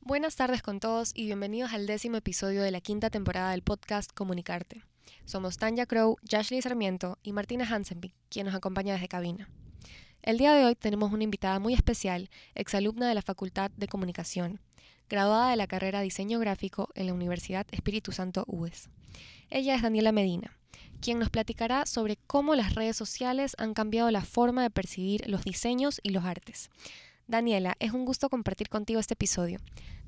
Buenas 0.00 0.36
tardes 0.36 0.62
con 0.62 0.80
todos 0.80 1.12
y 1.14 1.26
bienvenidos 1.26 1.72
al 1.72 1.86
décimo 1.86 2.16
episodio 2.16 2.62
de 2.62 2.70
la 2.70 2.80
quinta 2.80 3.10
temporada 3.10 3.50
del 3.50 3.62
podcast 3.62 4.10
Comunicarte. 4.12 4.82
Somos 5.26 5.58
Tanya 5.58 5.84
Crow, 5.86 6.16
Jashley 6.28 6.62
Sarmiento 6.62 7.18
y 7.22 7.32
Martina 7.32 7.66
Hansenby, 7.66 8.14
quien 8.30 8.46
nos 8.46 8.54
acompaña 8.54 8.94
desde 8.94 9.08
cabina. 9.08 9.50
El 10.22 10.38
día 10.38 10.54
de 10.54 10.64
hoy 10.64 10.74
tenemos 10.74 11.12
una 11.12 11.24
invitada 11.24 11.58
muy 11.58 11.74
especial, 11.74 12.30
exalumna 12.54 13.08
de 13.08 13.14
la 13.14 13.22
Facultad 13.22 13.70
de 13.76 13.88
Comunicación, 13.88 14.60
graduada 15.08 15.50
de 15.50 15.56
la 15.56 15.66
carrera 15.66 16.00
Diseño 16.00 16.38
Gráfico 16.38 16.88
en 16.94 17.06
la 17.06 17.14
Universidad 17.14 17.66
Espíritu 17.70 18.12
Santo 18.12 18.44
UES. 18.46 18.88
Ella 19.50 19.74
es 19.74 19.82
Daniela 19.82 20.12
Medina, 20.12 20.57
quien 21.00 21.18
nos 21.18 21.30
platicará 21.30 21.86
sobre 21.86 22.16
cómo 22.26 22.54
las 22.54 22.74
redes 22.74 22.96
sociales 22.96 23.54
han 23.58 23.74
cambiado 23.74 24.10
la 24.10 24.24
forma 24.24 24.62
de 24.62 24.70
percibir 24.70 25.28
los 25.28 25.44
diseños 25.44 26.00
y 26.02 26.10
los 26.10 26.24
artes. 26.24 26.70
Daniela, 27.26 27.76
es 27.78 27.92
un 27.92 28.04
gusto 28.04 28.30
compartir 28.30 28.68
contigo 28.68 29.00
este 29.00 29.14
episodio. 29.14 29.58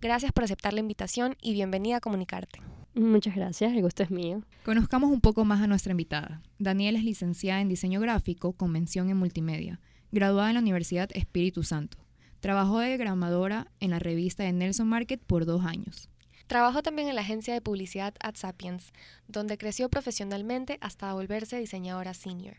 Gracias 0.00 0.32
por 0.32 0.44
aceptar 0.44 0.72
la 0.72 0.80
invitación 0.80 1.36
y 1.40 1.52
bienvenida 1.52 1.96
a 1.96 2.00
Comunicarte. 2.00 2.60
Muchas 2.94 3.36
gracias, 3.36 3.72
el 3.72 3.82
gusto 3.82 4.02
es 4.02 4.10
mío. 4.10 4.42
Conozcamos 4.64 5.10
un 5.10 5.20
poco 5.20 5.44
más 5.44 5.60
a 5.60 5.68
nuestra 5.68 5.92
invitada. 5.92 6.42
Daniela 6.58 6.98
es 6.98 7.04
licenciada 7.04 7.60
en 7.60 7.68
Diseño 7.68 8.00
Gráfico 8.00 8.52
con 8.52 8.72
mención 8.72 9.10
en 9.10 9.16
Multimedia, 9.16 9.80
graduada 10.10 10.48
en 10.48 10.54
la 10.54 10.60
Universidad 10.60 11.08
Espíritu 11.14 11.62
Santo. 11.62 11.98
Trabajó 12.40 12.80
de 12.80 12.96
gramadora 12.96 13.70
en 13.80 13.90
la 13.90 13.98
revista 13.98 14.42
de 14.42 14.52
Nelson 14.52 14.88
Market 14.88 15.22
por 15.22 15.46
dos 15.46 15.64
años. 15.64 16.09
Trabajó 16.50 16.82
también 16.82 17.06
en 17.06 17.14
la 17.14 17.20
agencia 17.20 17.54
de 17.54 17.60
publicidad 17.60 18.12
AdSapiens, 18.18 18.92
donde 19.28 19.56
creció 19.56 19.88
profesionalmente 19.88 20.78
hasta 20.80 21.14
volverse 21.14 21.60
diseñadora 21.60 22.12
senior. 22.12 22.56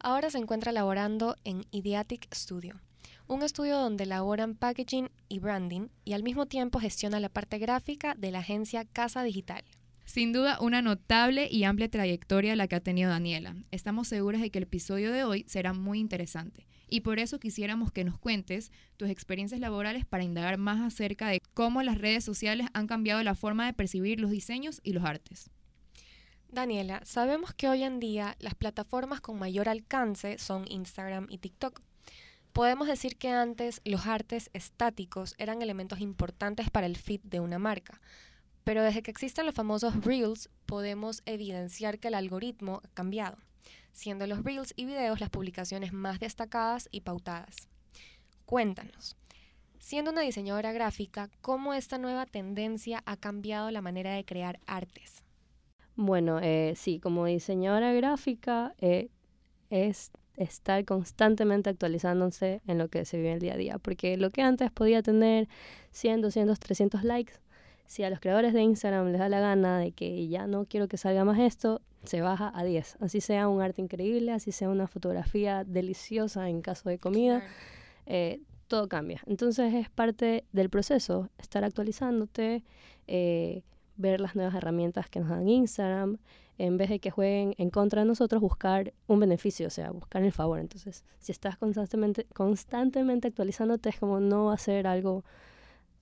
Ahora 0.00 0.30
se 0.30 0.38
encuentra 0.38 0.72
laborando 0.72 1.36
en 1.44 1.64
Ideatic 1.70 2.26
Studio, 2.34 2.80
un 3.28 3.44
estudio 3.44 3.78
donde 3.78 4.02
elaboran 4.02 4.56
packaging 4.56 5.12
y 5.28 5.38
branding 5.38 5.90
y 6.04 6.14
al 6.14 6.24
mismo 6.24 6.46
tiempo 6.46 6.80
gestiona 6.80 7.20
la 7.20 7.28
parte 7.28 7.58
gráfica 7.58 8.16
de 8.16 8.32
la 8.32 8.40
agencia 8.40 8.84
Casa 8.84 9.22
Digital. 9.22 9.62
Sin 10.10 10.32
duda, 10.32 10.58
una 10.60 10.82
notable 10.82 11.46
y 11.48 11.62
amplia 11.62 11.88
trayectoria 11.88 12.56
la 12.56 12.66
que 12.66 12.74
ha 12.74 12.80
tenido 12.80 13.10
Daniela. 13.10 13.54
Estamos 13.70 14.08
seguros 14.08 14.40
de 14.40 14.50
que 14.50 14.58
el 14.58 14.64
episodio 14.64 15.12
de 15.12 15.22
hoy 15.22 15.44
será 15.46 15.72
muy 15.72 16.00
interesante 16.00 16.66
y 16.88 17.02
por 17.02 17.20
eso 17.20 17.38
quisiéramos 17.38 17.92
que 17.92 18.02
nos 18.02 18.18
cuentes 18.18 18.72
tus 18.96 19.08
experiencias 19.08 19.60
laborales 19.60 20.04
para 20.04 20.24
indagar 20.24 20.58
más 20.58 20.80
acerca 20.80 21.28
de 21.28 21.40
cómo 21.54 21.84
las 21.84 21.96
redes 21.96 22.24
sociales 22.24 22.66
han 22.72 22.88
cambiado 22.88 23.22
la 23.22 23.36
forma 23.36 23.66
de 23.66 23.72
percibir 23.72 24.18
los 24.18 24.32
diseños 24.32 24.80
y 24.82 24.94
los 24.94 25.04
artes. 25.04 25.48
Daniela, 26.48 27.02
sabemos 27.04 27.54
que 27.54 27.68
hoy 27.68 27.84
en 27.84 28.00
día 28.00 28.34
las 28.40 28.56
plataformas 28.56 29.20
con 29.20 29.38
mayor 29.38 29.68
alcance 29.68 30.38
son 30.38 30.64
Instagram 30.68 31.28
y 31.30 31.38
TikTok. 31.38 31.82
Podemos 32.52 32.88
decir 32.88 33.16
que 33.16 33.28
antes 33.28 33.80
los 33.84 34.08
artes 34.08 34.50
estáticos 34.54 35.36
eran 35.38 35.62
elementos 35.62 36.00
importantes 36.00 36.68
para 36.68 36.86
el 36.86 36.96
feed 36.96 37.20
de 37.22 37.38
una 37.38 37.60
marca, 37.60 38.00
pero 38.64 38.82
desde 38.82 39.02
que 39.02 39.10
existen 39.10 39.46
los 39.46 39.54
famosos 39.54 40.04
Reels 40.04 40.48
podemos 40.66 41.22
evidenciar 41.26 41.98
que 41.98 42.08
el 42.08 42.14
algoritmo 42.14 42.80
ha 42.84 42.88
cambiado, 42.94 43.38
siendo 43.92 44.26
los 44.26 44.44
Reels 44.44 44.72
y 44.76 44.84
videos 44.84 45.20
las 45.20 45.30
publicaciones 45.30 45.92
más 45.92 46.20
destacadas 46.20 46.88
y 46.90 47.00
pautadas. 47.00 47.68
Cuéntanos, 48.46 49.16
siendo 49.78 50.10
una 50.10 50.22
diseñadora 50.22 50.72
gráfica, 50.72 51.30
¿cómo 51.40 51.74
esta 51.74 51.98
nueva 51.98 52.26
tendencia 52.26 53.02
ha 53.06 53.16
cambiado 53.16 53.70
la 53.70 53.80
manera 53.80 54.14
de 54.14 54.24
crear 54.24 54.60
artes? 54.66 55.22
Bueno, 55.96 56.40
eh, 56.40 56.74
sí, 56.76 56.98
como 56.98 57.26
diseñadora 57.26 57.92
gráfica 57.92 58.74
eh, 58.78 59.10
es 59.68 60.10
estar 60.36 60.84
constantemente 60.84 61.70
actualizándose 61.70 62.62
en 62.66 62.78
lo 62.78 62.88
que 62.88 63.04
se 63.04 63.18
vive 63.18 63.32
el 63.32 63.40
día 63.40 63.54
a 63.54 63.56
día. 63.56 63.78
Porque 63.78 64.16
lo 64.16 64.30
que 64.30 64.42
antes 64.42 64.70
podía 64.70 65.02
tener 65.02 65.48
100, 65.92 66.22
200, 66.22 66.58
300 66.58 67.04
likes, 67.04 67.34
si 67.90 68.04
a 68.04 68.10
los 68.10 68.20
creadores 68.20 68.52
de 68.52 68.62
Instagram 68.62 69.08
les 69.08 69.18
da 69.18 69.28
la 69.28 69.40
gana 69.40 69.80
de 69.80 69.90
que 69.90 70.28
ya 70.28 70.46
no 70.46 70.64
quiero 70.64 70.86
que 70.86 70.96
salga 70.96 71.24
más 71.24 71.40
esto, 71.40 71.82
se 72.04 72.20
baja 72.20 72.52
a 72.54 72.62
10. 72.62 72.98
Así 73.00 73.20
sea 73.20 73.48
un 73.48 73.60
arte 73.60 73.82
increíble, 73.82 74.30
así 74.30 74.52
sea 74.52 74.68
una 74.68 74.86
fotografía 74.86 75.64
deliciosa 75.64 76.48
en 76.48 76.62
caso 76.62 76.88
de 76.88 76.98
comida, 76.98 77.42
eh, 78.06 78.42
todo 78.68 78.88
cambia. 78.88 79.20
Entonces 79.26 79.74
es 79.74 79.90
parte 79.90 80.44
del 80.52 80.70
proceso, 80.70 81.30
estar 81.38 81.64
actualizándote, 81.64 82.62
eh, 83.08 83.62
ver 83.96 84.20
las 84.20 84.36
nuevas 84.36 84.54
herramientas 84.54 85.10
que 85.10 85.18
nos 85.18 85.30
dan 85.30 85.48
Instagram, 85.48 86.18
en 86.58 86.76
vez 86.76 86.90
de 86.90 87.00
que 87.00 87.10
jueguen 87.10 87.56
en 87.58 87.70
contra 87.70 88.02
de 88.02 88.06
nosotros, 88.06 88.40
buscar 88.40 88.92
un 89.08 89.18
beneficio, 89.18 89.66
o 89.66 89.70
sea, 89.70 89.90
buscar 89.90 90.22
el 90.22 90.30
favor. 90.30 90.60
Entonces, 90.60 91.04
si 91.18 91.32
estás 91.32 91.56
constantemente, 91.56 92.24
constantemente 92.34 93.26
actualizándote, 93.26 93.88
es 93.88 93.98
como 93.98 94.20
no 94.20 94.44
va 94.44 94.54
a 94.54 94.58
ser 94.58 94.86
algo, 94.86 95.24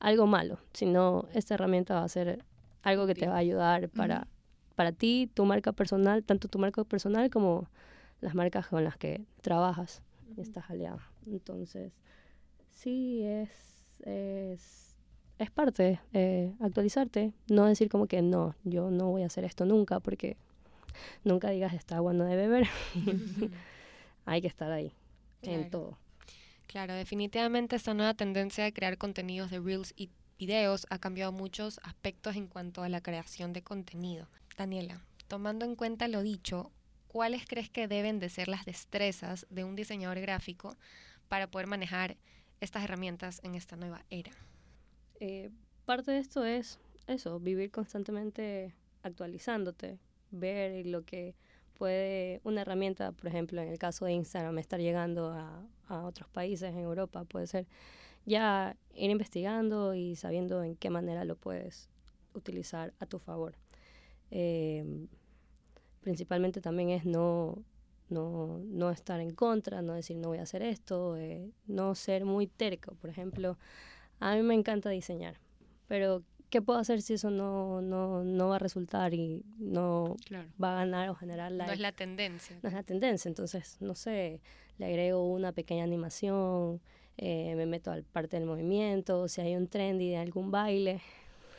algo 0.01 0.27
malo, 0.27 0.59
sino 0.73 1.27
esta 1.33 1.55
herramienta 1.55 1.95
va 1.95 2.05
a 2.05 2.09
ser 2.09 2.45
algo 2.83 3.07
que 3.07 3.15
te 3.15 3.27
va 3.27 3.35
a 3.35 3.39
ayudar 3.39 3.89
para, 3.89 4.27
para 4.75 4.93
ti, 4.93 5.31
tu 5.33 5.45
marca 5.45 5.73
personal, 5.73 6.23
tanto 6.23 6.49
tu 6.49 6.59
marca 6.59 6.85
personal 6.85 7.31
como 7.31 7.69
las 8.21 8.35
marcas 8.35 8.69
con 8.69 8.85
las 8.85 8.97
que 8.97 9.25
trabajas 9.41 10.03
y 10.37 10.41
estás 10.41 10.71
aliado. 10.71 11.01
Entonces, 11.27 11.93
sí, 12.71 13.23
es, 13.23 13.51
es, 14.05 14.97
es 15.39 15.51
parte, 15.51 16.01
eh, 16.13 16.55
actualizarte, 16.61 17.33
no 17.49 17.67
decir 17.67 17.89
como 17.89 18.07
que 18.07 18.23
no, 18.23 18.55
yo 18.65 18.91
no 18.91 19.11
voy 19.11 19.23
a 19.23 19.27
hacer 19.27 19.45
esto 19.45 19.65
nunca 19.65 20.01
porque 20.01 20.37
nunca 21.25 21.51
digas 21.51 21.75
está 21.75 22.01
bueno 22.01 22.25
de 22.25 22.37
beber. 22.37 22.69
Hay 24.25 24.43
que 24.43 24.49
estar 24.49 24.71
ahí, 24.71 24.93
en 25.43 25.71
todo. 25.71 25.97
Claro, 26.69 26.93
definitivamente 26.93 27.77
esta 27.77 27.95
nueva 27.95 28.13
tendencia 28.13 28.63
de 28.63 28.75
crear 28.75 28.99
contenidos 28.99 29.51
de 29.51 29.59
reels 29.59 29.95
y 29.97 30.11
videos 30.39 30.87
ha 30.91 30.99
cambiado 30.99 31.33
muchos 31.33 31.81
aspectos 31.83 32.37
en 32.37 32.47
cuanto 32.47 32.83
a 32.83 32.91
la 32.91 33.01
creación 33.01 33.55
de 33.55 33.63
contenido. 33.63 34.29
Daniela, 34.55 35.01
tomando 35.29 35.65
en 35.65 35.77
cuenta 35.77 36.09
lo 36.09 36.23
dicho, 36.23 36.71
¿cuáles 37.07 37.47
crees 37.47 37.71
que 37.71 37.89
deben 37.89 38.19
de 38.21 38.29
ser 38.29 38.49
las 38.49 38.67
destrezas 38.67 39.47
de 39.49 39.65
un 39.65 39.77
diseñador 39.77 40.21
gráfico 40.21 40.77
para 41.29 41.51
poder 41.51 41.69
manejar 41.69 42.19
estas 42.61 42.85
herramientas 42.85 43.41
en 43.45 43.55
esta 43.55 43.77
nueva 43.77 44.05
era? 44.11 44.33
Eh, 45.21 45.49
parte 45.87 46.13
de 46.13 46.19
esto 46.19 46.45
es 46.45 46.79
eso, 47.07 47.41
vivir 47.41 47.71
constantemente 47.71 48.75
actualizándote, 49.03 49.99
ver 50.31 50.85
lo 50.85 51.03
que 51.07 51.35
puede 51.79 52.41
una 52.45 52.63
herramienta, 52.63 53.13
por 53.13 53.29
ejemplo, 53.29 53.63
en 53.63 53.69
el 53.69 53.79
caso 53.79 54.05
de 54.05 54.13
Instagram, 54.13 54.59
estar 54.59 54.81
llegando 54.81 55.31
a, 55.31 55.65
a, 55.87 56.05
otros 56.05 56.29
países 56.29 56.71
en 56.71 56.81
Europa, 56.81 57.25
puede 57.25 57.47
ser 57.47 57.67
ya 58.27 58.77
ir 58.95 59.11
investigando 59.11 59.95
y 59.95 60.17
sabiendo 60.17 60.63
en 60.63 60.77
qué 60.77 60.91
manera 60.91 61.25
lo 61.25 61.37
puedes 61.37 61.89
utilizar 62.35 62.93
a 62.99 63.07
tu 63.07 63.19
favor. 63.19 63.55
Eh, 64.31 65.07
principalmente 66.01 66.61
también 66.61 66.91
es 66.91 67.05
no, 67.05 67.63
no, 68.09 68.61
no 68.65 68.91
estar 68.91 69.21
en 69.21 69.31
contra, 69.31 69.83
no 69.83 69.95
decir 69.95 70.17
no 70.17 70.29
voy 70.29 70.39
a 70.39 70.43
hacer 70.43 70.63
esto, 70.63 71.17
eh, 71.17 71.51
no 71.67 71.95
ser 71.95 72.25
muy 72.25 72.47
terco. 72.47 72.95
Por 72.97 73.11
ejemplo, 73.11 73.59
a 74.21 74.35
mí 74.35 74.43
me 74.43 74.55
encanta 74.55 74.91
diseñar, 74.91 75.41
pero 75.87 76.23
¿qué 76.51 76.63
puedo 76.63 76.79
hacer 76.79 77.03
si 77.03 77.15
eso 77.15 77.31
no, 77.31 77.81
no, 77.81 78.25
no 78.25 78.49
va 78.49 78.57
a 78.57 78.59
resultar 78.59 79.15
y 79.15 79.43
no 79.59 80.17
va 80.63 80.73
a 80.73 80.77
ganar 80.77 81.09
o 81.09 81.15
generar 81.15 81.53
like? 81.53 81.69
No 81.69 81.75
es 81.75 81.81
la 81.81 81.93
tendencia. 81.93 82.59
No 82.63 82.69
es 82.69 82.75
la 82.75 82.83
tendencia, 82.83 83.29
entonces, 83.29 83.77
no 83.81 83.95
sé, 83.95 84.41
le 84.79 84.87
agrego 84.87 85.31
una 85.31 85.53
pequeña 85.53 85.85
animación, 85.85 86.81
eh, 87.17 87.55
me 87.57 87.67
meto 87.67 87.91
al 87.91 88.05
parte 88.05 88.37
del 88.39 88.47
movimiento, 88.47 89.29
si 89.29 89.41
hay 89.41 89.57
un 89.57 89.69
trendy 89.69 90.11
de 90.11 90.19
algún 90.19 90.51
baile. 90.51 91.01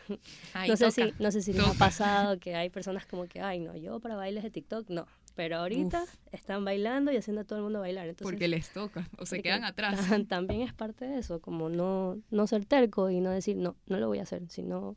no, 0.67 0.77
sé 0.77 0.91
si, 0.91 1.13
no 1.19 1.31
sé 1.31 1.41
si 1.41 1.53
les 1.53 1.67
ha 1.67 1.73
pasado 1.73 2.39
que 2.39 2.55
hay 2.55 2.69
personas 2.69 3.05
como 3.05 3.25
que, 3.27 3.41
ay, 3.41 3.59
no, 3.59 3.75
yo 3.75 3.99
para 3.99 4.15
bailes 4.15 4.43
de 4.43 4.49
TikTok, 4.49 4.89
no 4.89 5.05
pero 5.35 5.57
ahorita 5.57 6.05
están 6.31 6.65
bailando 6.65 7.11
y 7.11 7.17
haciendo 7.17 7.41
a 7.41 7.43
todo 7.43 7.59
el 7.59 7.63
mundo 7.63 7.79
bailar. 7.79 8.07
Entonces, 8.07 8.31
porque 8.31 8.47
les 8.47 8.69
toca 8.69 9.07
o 9.17 9.25
se 9.25 9.41
quedan 9.41 9.63
atrás. 9.63 9.99
También 10.27 10.61
es 10.61 10.73
parte 10.73 11.05
de 11.05 11.19
eso, 11.19 11.39
como 11.39 11.69
no, 11.69 12.17
no 12.31 12.47
ser 12.47 12.65
terco 12.65 13.09
y 13.09 13.19
no 13.19 13.31
decir, 13.31 13.57
no, 13.57 13.75
no 13.87 13.99
lo 13.99 14.07
voy 14.07 14.19
a 14.19 14.23
hacer, 14.23 14.43
sino 14.49 14.95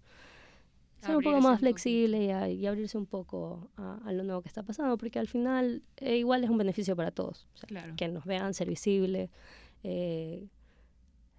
ser 1.00 1.16
un 1.16 1.22
poco 1.22 1.40
más 1.40 1.60
flexible 1.60 2.52
y, 2.52 2.66
abrirse 2.66 2.96
un 2.96 3.06
poco 3.06 3.70
a, 3.76 4.12
lo 4.12 4.22
nuevo 4.22 4.42
que 4.42 4.48
está 4.48 4.62
pasando, 4.62 4.96
porque 4.96 5.18
al 5.18 5.26
final 5.26 5.82
eh, 5.96 6.16
igual 6.16 6.44
es 6.44 6.50
un 6.50 6.58
beneficio 6.58 6.94
para 6.94 7.10
todos. 7.10 7.46
Que 7.96 8.08
nos 8.08 8.24
vean, 8.24 8.54
ser 8.54 8.68
visibles, 8.68 9.30
eh, 9.82 10.46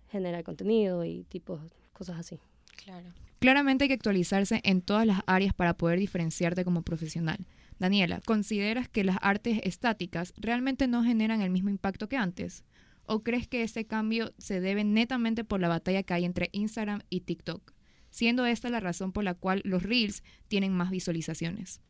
generar 0.09 0.43
contenido 0.43 1.05
y 1.05 1.23
tipos, 1.23 1.61
cosas 1.93 2.19
así. 2.19 2.39
Claro. 2.83 3.07
Claramente 3.39 3.85
hay 3.85 3.87
que 3.87 3.93
actualizarse 3.95 4.61
en 4.63 4.81
todas 4.81 5.05
las 5.05 5.21
áreas 5.25 5.53
para 5.53 5.73
poder 5.75 5.99
diferenciarte 5.99 6.63
como 6.63 6.81
profesional. 6.81 7.45
Daniela, 7.79 8.21
¿consideras 8.25 8.89
que 8.89 9.03
las 9.03 9.17
artes 9.21 9.59
estáticas 9.63 10.33
realmente 10.37 10.87
no 10.87 11.03
generan 11.03 11.41
el 11.41 11.49
mismo 11.49 11.69
impacto 11.69 12.07
que 12.07 12.17
antes? 12.17 12.63
¿O 13.05 13.23
crees 13.23 13.47
que 13.47 13.63
ese 13.63 13.85
cambio 13.85 14.33
se 14.37 14.61
debe 14.61 14.83
netamente 14.83 15.43
por 15.43 15.59
la 15.59 15.67
batalla 15.67 16.03
que 16.03 16.13
hay 16.13 16.25
entre 16.25 16.49
Instagram 16.53 17.01
y 17.09 17.21
TikTok? 17.21 17.73
Siendo 18.09 18.45
esta 18.45 18.69
la 18.69 18.79
razón 18.79 19.11
por 19.11 19.23
la 19.23 19.33
cual 19.33 19.61
los 19.65 19.83
Reels 19.83 20.23
tienen 20.47 20.73
más 20.73 20.91
visualizaciones. 20.91 21.81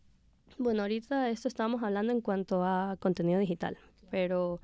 Bueno, 0.58 0.84
ahorita 0.84 1.30
esto 1.30 1.48
estamos 1.48 1.84
hablando 1.84 2.14
en 2.14 2.22
cuanto 2.22 2.64
a 2.64 2.96
contenido 3.00 3.40
digital, 3.40 3.78
pero 4.10 4.62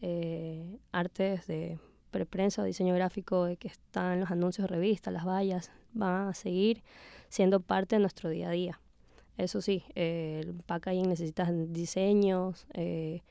eh, 0.00 0.78
artes 0.92 1.46
de 1.46 1.78
preprensa 2.10 2.62
o 2.62 2.64
diseño 2.64 2.94
gráfico 2.94 3.48
que 3.58 3.68
están 3.68 4.20
los 4.20 4.30
anuncios 4.30 4.68
de 4.68 4.74
revistas, 4.74 5.12
las 5.12 5.24
vallas, 5.24 5.70
van 5.92 6.28
a 6.28 6.34
seguir 6.34 6.82
siendo 7.28 7.60
parte 7.60 7.96
de 7.96 8.00
nuestro 8.00 8.30
día 8.30 8.48
a 8.48 8.52
día. 8.52 8.80
Eso 9.40 9.62
sí, 9.62 9.84
eh, 9.94 10.42
el 10.44 10.54
packaging 10.64 11.08
necesita 11.08 11.50
diseños. 11.50 12.66
Eh, 12.74 13.22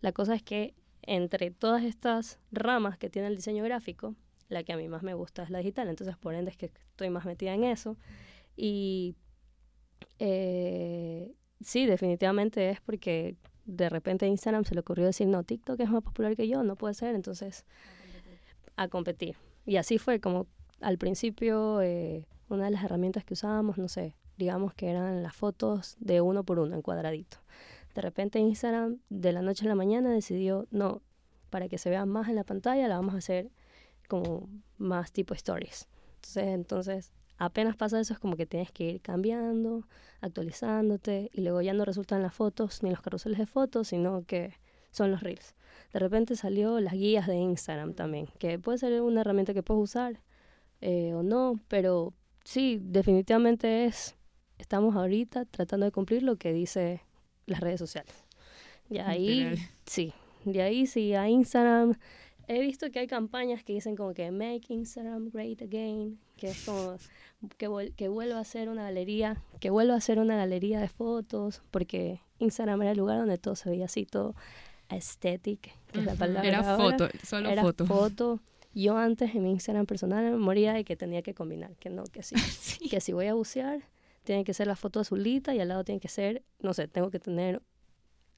la 0.00 0.12
cosa 0.12 0.34
es 0.36 0.42
que 0.44 0.74
entre 1.02 1.50
todas 1.50 1.82
estas 1.82 2.38
ramas 2.52 2.98
que 2.98 3.10
tiene 3.10 3.26
el 3.26 3.34
diseño 3.34 3.64
gráfico, 3.64 4.14
la 4.48 4.62
que 4.62 4.72
a 4.72 4.76
mí 4.76 4.88
más 4.88 5.02
me 5.02 5.14
gusta 5.14 5.42
es 5.42 5.50
la 5.50 5.58
digital, 5.58 5.88
entonces 5.88 6.16
por 6.16 6.34
ende 6.34 6.52
es 6.52 6.56
que 6.56 6.66
estoy 6.66 7.10
más 7.10 7.24
metida 7.24 7.52
en 7.52 7.64
eso. 7.64 7.96
Y 8.56 9.16
eh, 10.20 11.32
sí, 11.60 11.86
definitivamente 11.86 12.70
es 12.70 12.80
porque 12.80 13.34
de 13.64 13.88
repente 13.88 14.28
Instagram 14.28 14.64
se 14.64 14.74
le 14.74 14.80
ocurrió 14.80 15.06
decir, 15.06 15.26
no, 15.26 15.42
TikTok 15.42 15.80
es 15.80 15.90
más 15.90 16.02
popular 16.02 16.36
que 16.36 16.46
yo, 16.46 16.62
no 16.62 16.76
puede 16.76 16.94
ser, 16.94 17.16
entonces 17.16 17.64
a 18.76 18.86
competir. 18.86 19.36
Y 19.66 19.78
así 19.78 19.98
fue 19.98 20.20
como 20.20 20.46
al 20.80 20.96
principio 20.96 21.80
eh, 21.82 22.24
una 22.48 22.66
de 22.66 22.70
las 22.70 22.84
herramientas 22.84 23.24
que 23.24 23.34
usábamos, 23.34 23.78
no 23.78 23.88
sé, 23.88 24.14
digamos 24.40 24.72
que 24.72 24.88
eran 24.88 25.22
las 25.22 25.36
fotos 25.36 25.96
de 26.00 26.22
uno 26.22 26.44
por 26.44 26.58
uno 26.58 26.74
en 26.74 26.80
cuadradito. 26.80 27.36
De 27.94 28.00
repente 28.00 28.38
Instagram 28.38 28.98
de 29.10 29.32
la 29.32 29.42
noche 29.42 29.66
a 29.66 29.68
la 29.68 29.74
mañana 29.74 30.10
decidió, 30.10 30.66
no, 30.70 31.02
para 31.50 31.68
que 31.68 31.76
se 31.76 31.90
vea 31.90 32.06
más 32.06 32.28
en 32.28 32.36
la 32.36 32.44
pantalla 32.44 32.88
la 32.88 32.96
vamos 32.96 33.14
a 33.14 33.18
hacer 33.18 33.50
como 34.08 34.48
más 34.78 35.12
tipo 35.12 35.34
stories. 35.34 35.88
Entonces, 36.16 36.44
entonces 36.54 37.12
apenas 37.36 37.76
pasa 37.76 38.00
eso 38.00 38.14
es 38.14 38.18
como 38.18 38.36
que 38.36 38.46
tienes 38.46 38.72
que 38.72 38.84
ir 38.92 39.00
cambiando, 39.02 39.86
actualizándote 40.22 41.30
y 41.34 41.42
luego 41.42 41.60
ya 41.60 41.74
no 41.74 41.84
resultan 41.84 42.22
las 42.22 42.32
fotos 42.32 42.82
ni 42.82 42.90
los 42.90 43.02
carruseles 43.02 43.38
de 43.38 43.46
fotos, 43.46 43.88
sino 43.88 44.24
que 44.24 44.54
son 44.90 45.10
los 45.10 45.22
reels. 45.22 45.54
De 45.92 45.98
repente 45.98 46.34
salió 46.34 46.80
las 46.80 46.94
guías 46.94 47.26
de 47.26 47.36
Instagram 47.36 47.92
también, 47.92 48.28
que 48.38 48.58
puede 48.58 48.78
ser 48.78 49.02
una 49.02 49.20
herramienta 49.20 49.52
que 49.52 49.62
puedes 49.62 49.82
usar 49.82 50.20
eh, 50.80 51.12
o 51.12 51.22
no, 51.22 51.60
pero 51.68 52.14
sí, 52.44 52.80
definitivamente 52.82 53.84
es, 53.84 54.16
estamos 54.60 54.96
ahorita 54.96 55.44
tratando 55.46 55.86
de 55.86 55.92
cumplir 55.92 56.22
lo 56.22 56.36
que 56.36 56.52
dice 56.52 57.02
las 57.46 57.60
redes 57.60 57.78
sociales. 57.78 58.14
Y 58.88 58.98
ahí, 58.98 59.54
sí, 59.86 60.12
de 60.44 60.62
ahí 60.62 60.86
sí, 60.86 61.14
a 61.14 61.28
Instagram, 61.28 61.94
he 62.48 62.60
visto 62.60 62.90
que 62.90 62.98
hay 62.98 63.06
campañas 63.06 63.62
que 63.62 63.72
dicen 63.72 63.96
como 63.96 64.14
que 64.14 64.30
make 64.30 64.62
Instagram 64.68 65.30
great 65.30 65.62
again, 65.62 66.18
que 66.36 66.48
es 66.48 66.64
como 66.64 66.96
que, 67.56 67.92
que 67.96 68.08
vuelva 68.08 68.40
a 68.40 68.44
ser 68.44 68.68
una 68.68 68.82
galería, 68.82 69.42
que 69.60 69.70
vuelva 69.70 69.94
a 69.94 70.00
ser 70.00 70.18
una 70.18 70.36
galería 70.36 70.80
de 70.80 70.88
fotos, 70.88 71.62
porque 71.70 72.20
Instagram 72.38 72.82
era 72.82 72.90
el 72.92 72.98
lugar 72.98 73.18
donde 73.18 73.38
todo 73.38 73.54
se 73.54 73.70
veía 73.70 73.84
así, 73.84 74.06
todo 74.06 74.34
aesthetic, 74.88 75.72
que 75.92 76.00
es 76.00 76.04
la 76.04 76.14
palabra. 76.14 76.48
Era 76.48 76.76
foto, 76.76 77.08
solo 77.24 77.48
era 77.48 77.62
foto. 77.62 77.86
foto. 77.86 78.40
Yo 78.74 78.96
antes 78.96 79.34
en 79.34 79.42
mi 79.44 79.50
Instagram 79.50 79.86
personal 79.86 80.24
me 80.24 80.36
moría 80.36 80.72
de 80.72 80.84
que 80.84 80.96
tenía 80.96 81.22
que 81.22 81.34
combinar, 81.34 81.74
que 81.76 81.90
no, 81.90 82.04
que 82.04 82.22
sí, 82.22 82.34
que 82.90 83.00
si 83.00 83.12
voy 83.12 83.26
a 83.26 83.34
bucear, 83.34 83.80
tiene 84.30 84.44
que 84.44 84.54
ser 84.54 84.68
la 84.68 84.76
foto 84.76 85.00
azulita 85.00 85.56
y 85.56 85.58
al 85.58 85.66
lado 85.66 85.82
tiene 85.82 86.00
que 86.00 86.06
ser, 86.06 86.44
no 86.60 86.72
sé, 86.72 86.86
tengo 86.86 87.10
que 87.10 87.18
tener 87.18 87.60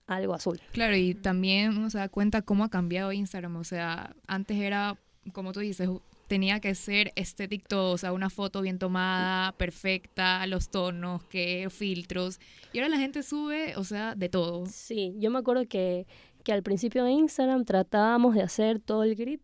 algo 0.06 0.32
azul. 0.32 0.58
Claro, 0.72 0.96
y 0.96 1.12
también 1.12 1.76
uno 1.76 1.90
se 1.90 1.98
da 1.98 2.08
cuenta 2.08 2.40
cómo 2.40 2.64
ha 2.64 2.70
cambiado 2.70 3.12
Instagram. 3.12 3.56
O 3.56 3.64
sea, 3.64 4.16
antes 4.26 4.56
era, 4.56 4.96
como 5.34 5.52
tú 5.52 5.60
dices, 5.60 5.90
tenía 6.28 6.60
que 6.60 6.74
ser 6.74 7.12
estético 7.14 7.66
todo, 7.68 7.92
o 7.92 7.98
sea, 7.98 8.14
una 8.14 8.30
foto 8.30 8.62
bien 8.62 8.78
tomada, 8.78 9.52
perfecta, 9.52 10.46
los 10.46 10.70
tonos, 10.70 11.24
que 11.24 11.68
filtros. 11.68 12.40
Y 12.72 12.78
ahora 12.78 12.88
la 12.88 12.96
gente 12.96 13.22
sube, 13.22 13.76
o 13.76 13.84
sea, 13.84 14.14
de 14.14 14.30
todo. 14.30 14.64
Sí, 14.64 15.14
yo 15.18 15.30
me 15.30 15.40
acuerdo 15.40 15.66
que, 15.68 16.06
que 16.42 16.54
al 16.54 16.62
principio 16.62 17.04
de 17.04 17.10
Instagram 17.10 17.66
tratábamos 17.66 18.34
de 18.34 18.40
hacer 18.40 18.80
todo 18.80 19.02
el 19.02 19.14
grid 19.14 19.40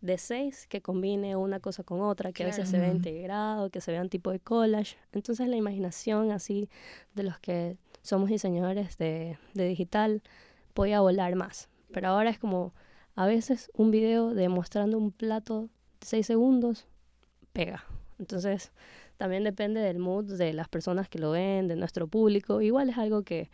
de 0.00 0.18
seis 0.18 0.66
que 0.66 0.80
combine 0.80 1.36
una 1.36 1.60
cosa 1.60 1.82
con 1.82 2.00
otra, 2.00 2.32
que 2.32 2.44
a 2.44 2.46
veces 2.46 2.68
se 2.68 2.78
vea 2.78 2.90
integrado, 2.90 3.70
que 3.70 3.80
se 3.80 3.92
vea 3.92 4.00
un 4.00 4.08
tipo 4.08 4.30
de 4.30 4.40
collage. 4.40 4.96
Entonces 5.12 5.48
la 5.48 5.56
imaginación 5.56 6.30
así 6.32 6.68
de 7.14 7.22
los 7.22 7.38
que 7.38 7.76
somos 8.02 8.30
diseñadores 8.30 8.96
de, 8.96 9.38
de 9.54 9.68
digital 9.68 10.22
podía 10.72 11.00
volar 11.00 11.36
más. 11.36 11.68
Pero 11.92 12.08
ahora 12.08 12.30
es 12.30 12.38
como 12.38 12.72
a 13.14 13.26
veces 13.26 13.70
un 13.74 13.90
video 13.90 14.32
demostrando 14.34 14.96
un 14.96 15.12
plato 15.12 15.68
de 16.00 16.06
seis 16.06 16.26
segundos 16.26 16.86
pega. 17.52 17.84
Entonces 18.18 18.72
también 19.16 19.44
depende 19.44 19.80
del 19.80 19.98
mood 19.98 20.24
de 20.38 20.54
las 20.54 20.68
personas 20.68 21.08
que 21.08 21.18
lo 21.18 21.32
ven, 21.32 21.68
de 21.68 21.76
nuestro 21.76 22.06
público. 22.08 22.62
Igual 22.62 22.88
es 22.88 22.96
algo 22.96 23.22
que, 23.22 23.50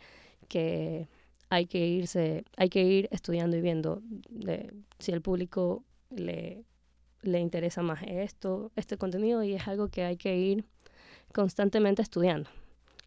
que 0.47 1.09
hay 1.49 1.65
que 1.65 1.85
irse, 1.85 2.45
hay 2.55 2.69
que 2.69 2.83
ir 2.83 3.09
estudiando 3.11 3.57
y 3.57 3.61
viendo 3.61 4.01
de, 4.29 4.73
si 4.99 5.11
el 5.11 5.21
público 5.21 5.83
le, 6.09 6.63
le 7.21 7.39
interesa 7.39 7.81
más 7.81 8.01
esto, 8.03 8.71
este 8.75 8.97
contenido 8.97 9.43
y 9.43 9.53
es 9.53 9.67
algo 9.67 9.89
que 9.89 10.03
hay 10.03 10.17
que 10.17 10.35
ir 10.37 10.65
constantemente 11.33 12.01
estudiando 12.01 12.49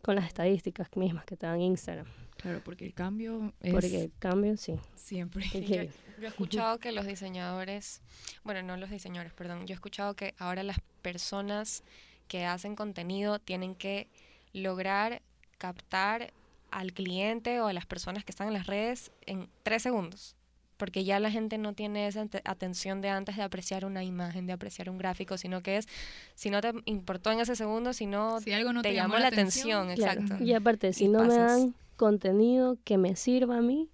con 0.02 0.14
las 0.14 0.26
estadísticas 0.26 0.88
mismas 0.96 1.24
que 1.24 1.36
te 1.36 1.46
dan 1.46 1.60
Instagram. 1.60 2.06
Claro, 2.36 2.62
porque 2.64 2.86
el 2.86 2.94
cambio 2.94 3.52
es... 3.60 3.72
Porque 3.72 4.00
el 4.04 4.12
cambio, 4.18 4.56
sí. 4.56 4.74
Siempre. 4.94 5.44
Yo, 5.52 5.60
yo, 5.60 5.90
he 6.22 6.26
escuchado 6.26 6.78
que 6.78 6.90
los 6.92 7.06
diseñadores, 7.06 8.00
bueno, 8.44 8.62
no 8.62 8.76
los 8.78 8.88
diseñadores, 8.88 9.34
perdón, 9.34 9.66
yo 9.66 9.72
he 9.72 9.74
escuchado 9.74 10.14
que 10.14 10.34
ahora 10.38 10.62
las 10.62 10.78
personas 11.02 11.82
que 12.28 12.44
hacen 12.46 12.76
contenido 12.76 13.38
tienen 13.40 13.74
que 13.74 14.08
lograr 14.52 15.20
captar 15.58 16.32
al 16.70 16.92
cliente 16.92 17.60
o 17.60 17.66
a 17.66 17.72
las 17.72 17.84
personas 17.84 18.24
que 18.24 18.30
están 18.30 18.48
en 18.48 18.54
las 18.54 18.66
redes 18.66 19.10
en 19.26 19.50
tres 19.62 19.82
segundos 19.82 20.36
porque 20.80 21.04
ya 21.04 21.20
la 21.20 21.30
gente 21.30 21.58
no 21.58 21.74
tiene 21.74 22.06
esa 22.06 22.26
atención 22.44 23.02
de 23.02 23.10
antes 23.10 23.36
de 23.36 23.42
apreciar 23.42 23.84
una 23.84 24.02
imagen, 24.02 24.46
de 24.46 24.54
apreciar 24.54 24.88
un 24.88 24.96
gráfico, 24.96 25.36
sino 25.36 25.62
que 25.62 25.76
es, 25.76 25.86
si 26.34 26.48
no 26.48 26.62
te 26.62 26.72
importó 26.86 27.30
en 27.30 27.38
ese 27.38 27.54
segundo, 27.54 27.92
si 27.92 28.06
no, 28.06 28.40
si 28.40 28.50
algo 28.52 28.72
no 28.72 28.80
te, 28.80 28.94
llamó, 28.94 29.18
la 29.18 29.28
atención, 29.28 29.90
exacto. 29.90 30.42
Y 30.42 30.54
aparte, 30.54 30.94
si 30.94 31.06
no 31.06 31.24
me 31.24 31.36
dan 31.36 31.74
contenido 31.96 32.78
que 32.82 32.96
me 32.96 33.14
sirva 33.14 33.58
a 33.58 33.60
mí, 33.60 33.90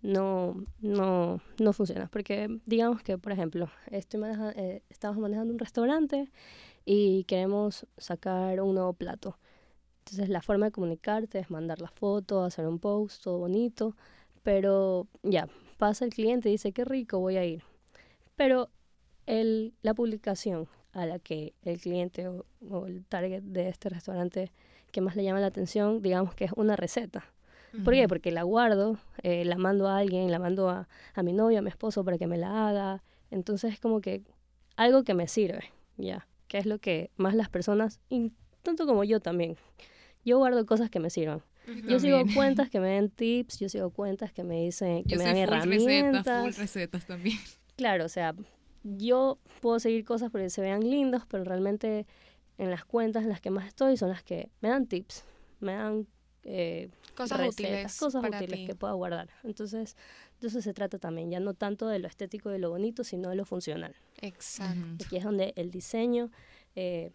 no, 0.00 0.64
no, 0.80 1.42
no 1.58 1.72
funciona. 1.74 2.08
Porque 2.08 2.48
digamos 2.64 3.02
que, 3.02 3.18
por 3.18 3.32
ejemplo, 3.32 3.68
estoy 3.90 4.22
eh, 4.56 4.82
estamos 4.88 5.18
manejando 5.18 5.52
un 5.52 5.58
restaurante 5.58 6.30
y 6.86 7.24
queremos 7.24 7.86
sacar 7.98 8.58
un 8.62 8.74
nuevo 8.74 8.94
plato. 8.94 9.38
Entonces 9.98 10.30
la 10.30 10.40
forma 10.40 10.64
de 10.66 10.72
comunicarte 10.72 11.38
es 11.38 11.50
mandar 11.50 11.82
la 11.82 11.90
foto, 11.90 12.42
hacer 12.42 12.66
un 12.66 12.78
post, 12.78 13.22
todo 13.22 13.36
bonito, 13.36 13.94
pero 14.42 15.06
ya, 15.22 15.46
pasa 15.82 16.04
el 16.04 16.14
cliente 16.14 16.48
y 16.48 16.52
dice, 16.52 16.70
qué 16.70 16.84
rico, 16.84 17.18
voy 17.18 17.38
a 17.38 17.44
ir. 17.44 17.64
Pero 18.36 18.70
el, 19.26 19.74
la 19.82 19.94
publicación 19.94 20.68
a 20.92 21.06
la 21.06 21.18
que 21.18 21.54
el 21.64 21.80
cliente 21.80 22.28
o, 22.28 22.86
el 22.86 23.04
target 23.04 23.42
de 23.42 23.68
este 23.68 23.88
restaurante 23.88 24.52
que 24.92 25.00
más 25.00 25.16
le 25.16 25.24
llama 25.24 25.40
la 25.40 25.48
atención, 25.48 26.00
digamos 26.00 26.36
que 26.36 26.44
es 26.44 26.52
una 26.54 26.76
receta. 26.76 27.24
¿Por 27.82 27.94
qué? 27.94 28.06
Porque 28.06 28.30
la 28.30 28.44
guardo, 28.44 28.96
eh, 29.24 29.44
la 29.44 29.56
mando 29.56 29.88
a 29.88 29.98
alguien, 29.98 30.30
la 30.30 30.38
mando 30.38 30.68
a, 30.68 30.88
a, 31.14 31.22
mi 31.24 31.32
novio, 31.32 31.58
a 31.58 31.62
mi 31.62 31.70
esposo 31.70 32.04
para 32.04 32.16
que 32.16 32.28
me 32.28 32.38
la 32.38 32.68
haga. 32.68 33.02
Entonces 33.32 33.72
es 33.72 33.80
como 33.80 34.00
que 34.00 34.22
algo 34.76 35.02
que 35.02 35.14
me 35.14 35.26
sirve, 35.26 35.64
¿ya? 35.96 36.28
Que 36.46 36.58
es 36.58 36.66
lo 36.66 36.78
que 36.78 37.10
más 37.16 37.34
las 37.34 37.48
personas, 37.48 37.98
y 38.08 38.30
tanto 38.62 38.86
como 38.86 39.02
yo 39.02 39.18
también, 39.18 39.56
yo 40.24 40.38
guardo 40.38 40.64
cosas 40.64 40.90
que 40.90 41.00
me 41.00 41.10
sirvan. 41.10 41.42
Yo 41.88 42.00
sigo 42.00 42.22
cuentas 42.34 42.68
que 42.70 42.80
me 42.80 42.88
den 42.88 43.10
tips, 43.10 43.58
yo 43.58 43.68
sigo 43.68 43.90
cuentas 43.90 44.32
que 44.32 44.44
me 44.44 44.62
dicen, 44.62 45.04
que 45.04 45.16
me 45.16 45.24
dan 45.24 45.36
herramientas. 45.36 46.24
Recetas, 46.24 46.54
full 46.54 46.60
recetas 46.62 47.06
también. 47.06 47.38
Claro, 47.74 48.04
o 48.04 48.08
sea, 48.08 48.34
yo 48.84 49.38
puedo 49.60 49.80
seguir 49.80 50.04
cosas 50.04 50.30
porque 50.30 50.50
se 50.50 50.60
vean 50.60 50.88
lindos, 50.88 51.22
pero 51.26 51.42
realmente 51.42 52.06
en 52.58 52.70
las 52.70 52.84
cuentas 52.84 53.22
en 53.24 53.30
las 53.30 53.40
que 53.40 53.50
más 53.50 53.66
estoy 53.66 53.96
son 53.96 54.10
las 54.10 54.22
que 54.22 54.50
me 54.60 54.68
dan 54.68 54.86
tips, 54.86 55.24
me 55.60 55.72
dan 55.72 56.06
eh, 56.44 56.90
cosas 57.16 57.48
útiles, 57.48 57.98
cosas 57.98 58.22
útiles 58.24 58.66
que 58.66 58.74
pueda 58.74 58.92
guardar. 58.92 59.30
Entonces, 59.42 59.96
de 60.40 60.48
eso 60.48 60.60
se 60.60 60.74
trata 60.74 60.98
también, 60.98 61.30
ya 61.30 61.40
no 61.40 61.54
tanto 61.54 61.88
de 61.88 61.98
lo 61.98 62.08
estético 62.08 62.50
y 62.50 62.52
de 62.52 62.58
lo 62.58 62.70
bonito, 62.70 63.04
sino 63.04 63.30
de 63.30 63.36
lo 63.36 63.44
funcional. 63.44 63.96
Exacto. 64.20 65.04
Aquí 65.04 65.16
es 65.16 65.24
donde 65.24 65.54
el 65.56 65.70
diseño 65.70 66.30
eh, 66.76 67.10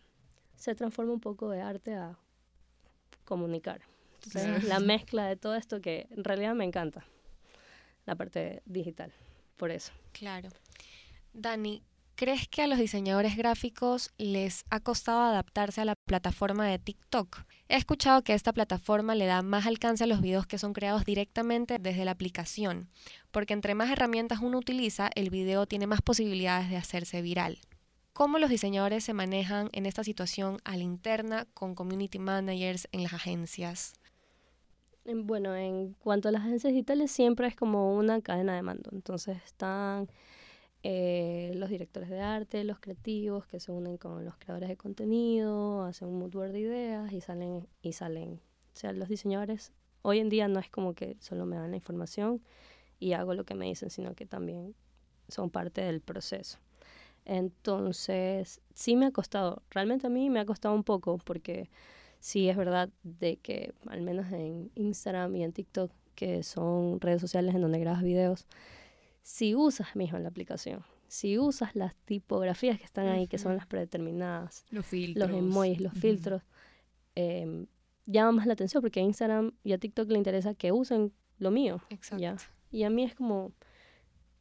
se 0.56 0.74
transforma 0.76 1.14
un 1.14 1.20
poco 1.20 1.50
de 1.50 1.62
arte 1.62 1.94
a 1.94 2.18
comunicar 3.26 3.82
la 4.64 4.80
mezcla 4.80 5.28
de 5.28 5.36
todo 5.36 5.56
esto 5.56 5.82
que 5.82 6.08
en 6.12 6.24
realidad 6.24 6.56
me 6.56 6.66
encanta, 6.66 7.06
la 8.06 8.16
parte 8.16 8.62
digital, 8.66 9.12
por 9.56 9.72
eso. 9.72 9.92
Claro. 10.12 10.50
Dani, 11.34 11.84
¿crees 12.16 12.48
que 12.48 12.64
a 12.64 12.68
los 12.68 12.80
diseñadores 12.80 13.38
gráficos 13.38 14.12
les 14.18 14.66
ha 14.70 14.80
costado 14.80 15.22
adaptarse 15.22 15.82
a 15.82 15.86
la 15.86 15.96
plataforma 15.96 16.68
de 16.68 16.80
TikTok? 16.80 17.44
He 17.70 17.76
escuchado 17.76 18.24
que 18.24 18.34
esta 18.34 18.54
plataforma 18.54 19.14
le 19.14 19.26
da 19.26 19.42
más 19.42 19.68
alcance 19.68 20.04
a 20.04 20.08
los 20.08 20.22
videos 20.22 20.48
que 20.48 20.58
son 20.58 20.74
creados 20.74 21.06
directamente 21.06 21.80
desde 21.80 22.06
la 22.06 22.12
aplicación, 22.12 22.90
porque 23.32 23.54
entre 23.54 23.76
más 23.76 23.92
herramientas 23.92 24.40
uno 24.42 24.58
utiliza, 24.58 25.10
el 25.16 25.30
video 25.30 25.68
tiene 25.68 25.86
más 25.86 26.02
posibilidades 26.02 26.70
de 26.70 26.78
hacerse 26.78 27.22
viral. 27.22 27.60
¿Cómo 28.14 28.40
los 28.40 28.50
diseñadores 28.50 29.04
se 29.04 29.14
manejan 29.14 29.70
en 29.74 29.86
esta 29.86 30.04
situación 30.04 30.58
a 30.64 30.76
la 30.76 30.82
interna 30.82 31.46
con 31.54 31.76
community 31.76 32.18
managers 32.18 32.88
en 32.92 33.04
las 33.04 33.14
agencias? 33.14 33.94
Bueno, 35.16 35.56
en 35.56 35.94
cuanto 35.94 36.28
a 36.28 36.32
las 36.34 36.42
agencias 36.42 36.74
digitales, 36.74 37.12
siempre 37.12 37.48
es 37.48 37.56
como 37.56 37.96
una 37.96 38.22
cadena 38.22 38.56
de 38.56 38.62
mando. 38.62 38.90
Entonces 38.92 39.38
están 39.46 40.10
eh, 40.84 41.54
los 41.56 41.70
directores 41.70 42.10
de 42.10 42.20
arte, 42.20 42.64
los 42.66 42.80
creativos 42.80 43.46
que 43.48 43.60
se 43.62 43.72
unen 43.72 43.98
con 43.98 44.26
los 44.26 44.36
creadores 44.38 44.70
de 44.70 44.78
contenido, 44.78 45.84
hacen 45.84 46.10
un 46.10 46.20
moodboard 46.20 46.52
de 46.52 46.60
ideas 46.60 47.14
y 47.14 47.22
salen, 47.22 47.68
y 47.82 47.94
salen. 47.94 48.42
O 48.74 48.80
sea, 48.80 48.92
los 48.94 49.10
diseñadores 49.10 49.72
hoy 50.02 50.20
en 50.20 50.30
día 50.30 50.50
no 50.50 50.60
es 50.60 50.70
como 50.70 50.94
que 50.94 51.16
solo 51.22 51.46
me 51.46 51.56
dan 51.56 51.72
la 51.72 51.78
información 51.78 52.42
y 53.00 53.14
hago 53.14 53.34
lo 53.34 53.46
que 53.46 53.56
me 53.56 53.68
dicen, 53.68 53.90
sino 53.90 54.14
que 54.16 54.26
también 54.26 54.76
son 55.30 55.50
parte 55.50 55.82
del 55.82 56.02
proceso. 56.02 56.60
Entonces, 57.26 58.62
sí 58.74 58.96
me 58.96 59.08
ha 59.08 59.12
costado, 59.12 59.64
realmente 59.72 60.08
a 60.08 60.10
mí 60.10 60.30
me 60.30 60.40
ha 60.40 60.46
costado 60.46 60.76
un 60.76 60.84
poco 60.84 61.18
porque 61.20 61.70
sí 62.20 62.50
es 62.50 62.58
verdad 62.58 62.90
de 63.04 63.38
que 63.38 63.74
al 63.88 64.02
menos 64.02 64.32
en 64.32 64.72
Instagram 64.76 65.36
y 65.36 65.44
en 65.44 65.54
TikTok, 65.54 65.92
que 66.16 66.44
son 66.44 67.00
redes 67.00 67.22
sociales 67.22 67.54
en 67.56 67.62
donde 67.62 67.80
grabas 67.80 68.04
videos, 68.04 68.48
si 69.22 69.56
usas 69.56 69.96
mismo 69.96 70.18
la 70.20 70.30
aplicación, 70.30 70.84
si 71.08 71.38
usas 71.38 71.76
las 71.76 71.96
tipografías 72.06 72.78
que 72.80 72.86
están 72.86 73.08
ahí, 73.08 73.28
que 73.28 73.38
son 73.38 73.56
las 73.56 73.66
predeterminadas, 73.66 74.66
los 74.72 74.86
filtros, 74.86 75.30
los 75.30 75.40
emojis, 75.40 75.80
los 75.80 75.94
filtros, 75.94 76.42
eh, 77.16 77.66
llama 78.06 78.32
más 78.32 78.48
la 78.48 78.54
atención 78.54 78.82
porque 78.82 79.00
a 79.00 79.04
Instagram 79.04 79.52
y 79.64 79.74
a 79.74 79.78
TikTok 79.78 80.10
le 80.10 80.18
interesa 80.18 80.54
que 80.54 80.72
usen 80.72 81.14
lo 81.40 81.52
mío. 81.52 81.82
Exacto. 81.90 82.44
Y 82.72 82.84
a 82.84 82.90
mí 82.90 83.04
es 83.04 83.16
como, 83.16 83.52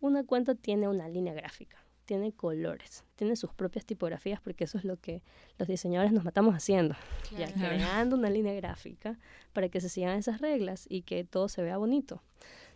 una 0.01 0.25
cuenta 0.25 0.55
tiene 0.55 0.89
una 0.89 1.09
línea 1.09 1.35
gráfica, 1.35 1.79
tiene 2.07 2.33
colores, 2.33 3.05
tiene 3.17 3.37
sus 3.37 3.53
propias 3.53 3.85
tipografías 3.85 4.41
porque 4.41 4.65
eso 4.65 4.79
es 4.79 4.85
lo 4.85 4.97
que 4.97 5.23
los 5.59 5.69
diseñadores 5.69 6.13
nos 6.13 6.25
matamos 6.25 6.55
haciendo, 6.55 6.95
ya 7.37 7.53
creando 7.53 8.17
una 8.17 8.31
línea 8.31 8.55
gráfica 8.55 9.19
para 9.53 9.69
que 9.69 9.81
se 9.81 9.89
sigan 9.89 10.19
esas 10.19 10.41
reglas 10.41 10.87
y 10.89 11.03
que 11.03 11.25
todo 11.25 11.49
se 11.49 11.63
vea 11.63 11.77
bonito. 11.77 12.23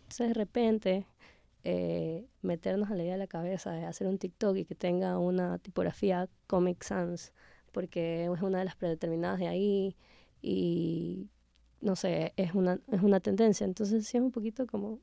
Entonces 0.03 0.27
de 0.27 0.33
repente 0.33 1.05
eh, 1.63 2.27
meternos 2.41 2.91
a 2.91 2.95
la 2.95 3.03
idea 3.03 3.13
de 3.13 3.19
la 3.19 3.27
cabeza 3.27 3.71
de 3.71 3.85
hacer 3.85 4.07
un 4.07 4.17
TikTok 4.17 4.57
y 4.57 4.65
que 4.65 4.75
tenga 4.75 5.17
una 5.17 5.57
tipografía 5.59 6.27
Comic 6.47 6.83
Sans, 6.83 7.31
porque 7.71 8.25
es 8.25 8.41
una 8.41 8.59
de 8.59 8.65
las 8.65 8.75
predeterminadas 8.75 9.39
de 9.39 9.47
ahí 9.47 9.95
y 10.41 11.29
no 11.81 11.95
sé, 11.95 12.33
es 12.35 12.53
una, 12.53 12.79
es 12.91 13.01
una 13.01 13.19
tendencia. 13.19 13.65
Entonces 13.65 14.07
sí 14.07 14.17
es 14.17 14.23
un 14.23 14.31
poquito 14.31 14.67
como, 14.67 14.99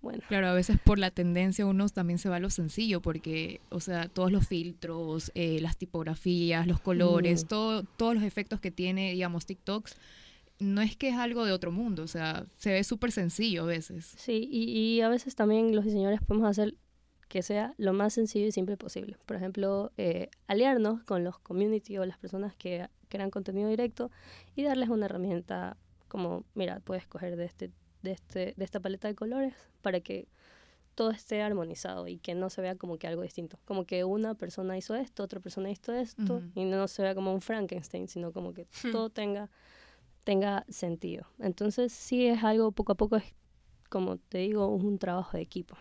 bueno. 0.00 0.22
Claro, 0.28 0.48
a 0.48 0.54
veces 0.54 0.78
por 0.78 0.98
la 0.98 1.10
tendencia 1.10 1.66
uno 1.66 1.88
también 1.88 2.18
se 2.18 2.28
va 2.28 2.36
a 2.36 2.40
lo 2.40 2.50
sencillo, 2.50 3.00
porque, 3.02 3.60
o 3.70 3.80
sea, 3.80 4.08
todos 4.08 4.30
los 4.30 4.46
filtros, 4.46 5.32
eh, 5.34 5.60
las 5.60 5.76
tipografías, 5.76 6.66
los 6.66 6.80
colores, 6.80 7.44
Mm. 7.44 7.48
todo, 7.48 7.82
todos 7.82 8.14
los 8.14 8.22
efectos 8.24 8.60
que 8.60 8.70
tiene, 8.70 9.12
digamos, 9.12 9.46
TikToks, 9.46 9.96
no 10.60 10.80
es 10.82 10.96
que 10.96 11.08
es 11.10 11.16
algo 11.16 11.44
de 11.44 11.52
otro 11.52 11.70
mundo, 11.70 12.02
o 12.02 12.08
sea, 12.08 12.44
se 12.56 12.72
ve 12.72 12.82
súper 12.84 13.12
sencillo 13.12 13.62
a 13.62 13.66
veces. 13.66 14.14
Sí, 14.16 14.48
y, 14.50 14.64
y 14.96 15.00
a 15.02 15.08
veces 15.08 15.34
también 15.36 15.74
los 15.74 15.84
diseñadores 15.84 16.20
podemos 16.20 16.48
hacer 16.48 16.74
que 17.28 17.42
sea 17.42 17.74
lo 17.76 17.92
más 17.92 18.14
sencillo 18.14 18.46
y 18.46 18.52
simple 18.52 18.76
posible. 18.76 19.18
Por 19.26 19.36
ejemplo, 19.36 19.92
eh, 19.98 20.30
aliarnos 20.46 21.02
con 21.04 21.24
los 21.24 21.38
community 21.38 21.98
o 21.98 22.06
las 22.06 22.16
personas 22.18 22.56
que 22.56 22.88
crean 23.08 23.30
contenido 23.30 23.68
directo 23.68 24.10
y 24.56 24.62
darles 24.62 24.88
una 24.88 25.04
herramienta 25.06 25.76
como, 26.08 26.44
mira, 26.54 26.80
puedes 26.80 27.06
coger 27.06 27.36
de, 27.36 27.44
este, 27.44 27.70
de, 28.02 28.12
este, 28.12 28.54
de 28.56 28.64
esta 28.64 28.80
paleta 28.80 29.08
de 29.08 29.14
colores 29.14 29.54
para 29.82 30.00
que 30.00 30.28
todo 30.94 31.10
esté 31.10 31.42
armonizado 31.42 32.08
y 32.08 32.18
que 32.18 32.34
no 32.34 32.50
se 32.50 32.60
vea 32.60 32.74
como 32.74 32.98
que 32.98 33.06
algo 33.06 33.22
distinto. 33.22 33.58
Como 33.64 33.84
que 33.84 34.02
una 34.04 34.34
persona 34.34 34.76
hizo 34.76 34.96
esto, 34.96 35.22
otra 35.22 35.38
persona 35.38 35.70
hizo 35.70 35.92
esto, 35.92 36.36
Ujú. 36.38 36.50
y 36.54 36.64
no 36.64 36.88
se 36.88 37.02
vea 37.02 37.14
como 37.14 37.32
un 37.32 37.40
Frankenstein, 37.40 38.08
sino 38.08 38.32
como 38.32 38.52
que 38.52 38.66
todo 38.90 39.08
tenga, 39.08 39.48
tenga 40.24 40.64
sentido. 40.68 41.26
Entonces 41.38 41.92
sí 41.92 42.26
es 42.26 42.42
algo 42.42 42.72
poco 42.72 42.92
a 42.92 42.94
poco, 42.96 43.16
es 43.16 43.32
como 43.88 44.16
te 44.16 44.38
digo, 44.38 44.66
un 44.66 44.98
trabajo 44.98 45.36
de 45.36 45.42
equipo. 45.42 45.76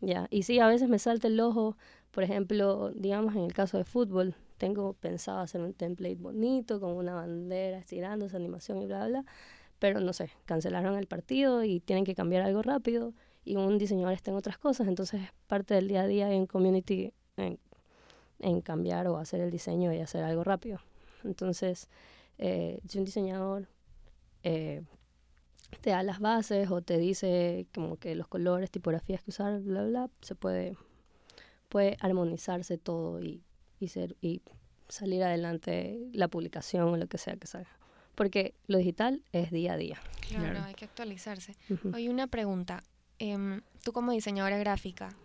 Ya, 0.00 0.28
y 0.30 0.44
sí, 0.44 0.60
a 0.60 0.66
veces 0.66 0.88
me 0.88 0.98
salta 0.98 1.26
el 1.26 1.38
ojo, 1.40 1.76
por 2.10 2.22
ejemplo, 2.22 2.90
digamos 2.94 3.34
en 3.34 3.42
el 3.42 3.52
caso 3.52 3.76
de 3.76 3.84
fútbol, 3.84 4.34
tengo 4.56 4.92
pensado 4.94 5.40
hacer 5.40 5.60
un 5.60 5.74
template 5.74 6.14
bonito 6.14 6.80
con 6.80 6.92
una 6.92 7.14
bandera 7.14 7.78
estirándose, 7.78 8.36
animación 8.36 8.80
y 8.80 8.86
bla, 8.86 9.06
bla, 9.06 9.08
bla, 9.22 9.32
pero 9.80 9.98
no 9.98 10.12
sé, 10.12 10.30
cancelaron 10.44 10.96
el 10.96 11.08
partido 11.08 11.64
y 11.64 11.80
tienen 11.80 12.04
que 12.04 12.14
cambiar 12.14 12.42
algo 12.42 12.62
rápido 12.62 13.14
y 13.44 13.56
un 13.56 13.78
diseñador 13.78 14.12
está 14.12 14.30
en 14.30 14.36
otras 14.36 14.58
cosas, 14.58 14.86
entonces 14.86 15.22
es 15.22 15.30
parte 15.48 15.74
del 15.74 15.88
día 15.88 16.02
a 16.02 16.06
día 16.06 16.32
en 16.32 16.46
community 16.46 17.12
en, 17.36 17.58
en 18.38 18.60
cambiar 18.60 19.08
o 19.08 19.16
hacer 19.16 19.40
el 19.40 19.50
diseño 19.50 19.92
y 19.92 19.98
hacer 19.98 20.22
algo 20.22 20.44
rápido. 20.44 20.78
Entonces, 21.24 21.88
eh, 22.38 22.80
si 22.86 22.98
un 22.98 23.04
diseñador 23.04 23.68
eh, 24.42 24.82
te 25.80 25.90
da 25.90 26.02
las 26.02 26.20
bases 26.20 26.70
o 26.70 26.82
te 26.82 26.98
dice 26.98 27.66
como 27.74 27.96
que 27.96 28.14
los 28.14 28.28
colores, 28.28 28.70
tipografías 28.70 29.22
que 29.22 29.30
usar, 29.30 29.60
bla, 29.60 29.84
bla, 29.84 30.10
se 30.20 30.34
puede, 30.34 30.76
puede 31.70 31.96
armonizarse 32.00 32.76
todo 32.76 33.22
y, 33.22 33.42
y, 33.78 33.88
ser, 33.88 34.16
y 34.20 34.42
salir 34.88 35.22
adelante 35.22 36.10
la 36.12 36.28
publicación 36.28 36.88
o 36.88 36.96
lo 36.98 37.06
que 37.06 37.16
sea 37.16 37.36
que 37.36 37.46
salga. 37.46 37.79
Porque 38.14 38.54
lo 38.66 38.78
digital 38.78 39.22
es 39.32 39.50
día 39.50 39.74
a 39.74 39.76
día. 39.76 40.00
Claro, 40.28 40.44
Claro. 40.50 40.64
hay 40.66 40.74
que 40.74 40.84
actualizarse. 40.84 41.54
Ujú. 41.68 41.92
Oye, 41.94 42.08
una 42.10 42.26
pregunta. 42.26 42.82
Em, 43.18 43.60
tú 43.82 43.92
como 43.92 44.12
diseñadora 44.12 44.56
gráfica, 44.58 45.16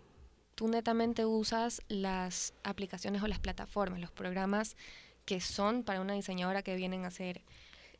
¿tú 0.54 0.68
netamente 0.68 1.24
usas 1.26 1.80
las 1.88 2.52
aplicaciones 2.62 3.22
o 3.22 3.26
las 3.26 3.38
plataformas, 3.38 4.00
los 4.00 4.10
programas 4.10 4.76
que 5.24 5.40
son 5.40 5.82
para 5.82 6.00
una 6.00 6.14
diseñadora 6.14 6.62
que 6.62 6.76
vienen 6.76 7.04
a 7.04 7.08
hacer 7.08 7.42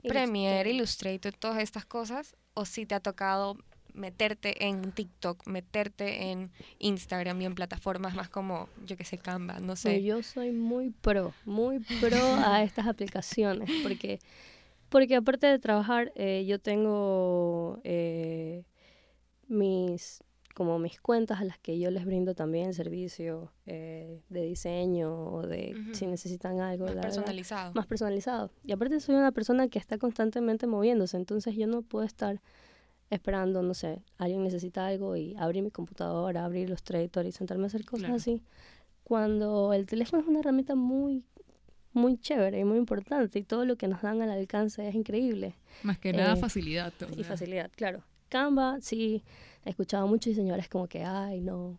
Premiere, 0.02 0.70
Illustrator, 0.70 1.32
todas 1.34 1.62
estas 1.62 1.84
cosas? 1.84 2.36
¿O 2.54 2.64
si 2.64 2.86
te 2.86 2.94
ha 2.94 3.00
tocado 3.00 3.56
meterte 3.92 4.66
en 4.66 4.92
TikTok, 4.92 5.46
meterte 5.46 6.30
en 6.30 6.50
Instagram 6.78 7.40
y 7.40 7.46
en 7.46 7.54
plataformas 7.54 8.14
más 8.14 8.28
como, 8.28 8.68
yo 8.84 8.96
que 8.96 9.04
sé, 9.04 9.16
Canva, 9.18 9.54
no 9.58 9.68
No, 9.68 9.76
sé? 9.76 10.02
yo 10.02 10.22
soy 10.22 10.52
muy 10.52 10.90
pro, 10.90 11.32
muy 11.46 11.80
pro 12.00 12.34
a 12.36 12.62
estas 12.62 12.86
aplicaciones, 12.86 13.70
porque, 13.82 14.18
porque 14.96 15.14
aparte 15.16 15.46
de 15.46 15.58
trabajar, 15.58 16.10
eh, 16.14 16.46
yo 16.46 16.58
tengo 16.58 17.80
eh, 17.84 18.64
mis 19.46 20.24
como 20.54 20.78
mis 20.78 20.98
cuentas 21.02 21.38
a 21.38 21.44
las 21.44 21.58
que 21.58 21.78
yo 21.78 21.90
les 21.90 22.06
brindo 22.06 22.34
también 22.34 22.72
servicio 22.72 23.52
eh, 23.66 24.22
de 24.30 24.42
diseño 24.44 25.14
o 25.34 25.46
de 25.46 25.76
si 25.92 26.06
necesitan 26.06 26.60
algo 26.60 26.86
más 26.86 26.94
la 26.94 27.00
verdad, 27.02 27.14
personalizado. 27.14 27.72
más 27.74 27.86
personalizado. 27.86 28.50
Y 28.64 28.72
aparte 28.72 28.98
soy 29.00 29.16
una 29.16 29.32
persona 29.32 29.68
que 29.68 29.78
está 29.78 29.98
constantemente 29.98 30.66
moviéndose, 30.66 31.18
entonces 31.18 31.54
yo 31.56 31.66
no 31.66 31.82
puedo 31.82 32.06
estar 32.06 32.40
esperando, 33.10 33.60
no 33.60 33.74
sé, 33.74 34.00
alguien 34.16 34.42
necesita 34.44 34.86
algo 34.86 35.14
y 35.14 35.36
abrir 35.36 35.62
mi 35.62 35.70
computadora, 35.70 36.46
abrir 36.46 36.68
Illustrator 36.68 37.26
y 37.26 37.32
sentarme 37.32 37.64
a 37.64 37.66
hacer 37.66 37.84
cosas 37.84 38.04
Claro. 38.06 38.16
así. 38.16 38.42
Cuando 39.04 39.74
el 39.74 39.84
teléfono 39.84 40.22
es 40.22 40.28
una 40.28 40.40
herramienta 40.40 40.74
muy 40.74 41.22
muy 41.96 42.18
chévere 42.18 42.60
y 42.60 42.64
muy 42.64 42.78
importante 42.78 43.38
y 43.38 43.42
todo 43.42 43.64
lo 43.64 43.76
que 43.76 43.88
nos 43.88 44.02
dan 44.02 44.22
al 44.22 44.30
alcance 44.30 44.86
es 44.88 44.94
increíble 44.94 45.54
Más 45.82 45.98
que 45.98 46.12
nada 46.12 46.34
Eh, 46.34 46.36
facilidad. 46.36 46.92
o 47.02 47.10
y 47.12 47.16
sea. 47.16 47.24
facilidad, 47.24 47.70
claro. 47.74 48.02
Canva, 48.28 48.78
sí, 48.80 49.22
he 49.64 49.70
escuchado 49.70 50.04
a 50.04 50.06
muchos 50.06 50.30
diseñadores 50.30 50.68
como 50.68 50.86
que, 50.88 51.04
ay, 51.04 51.40
no, 51.40 51.78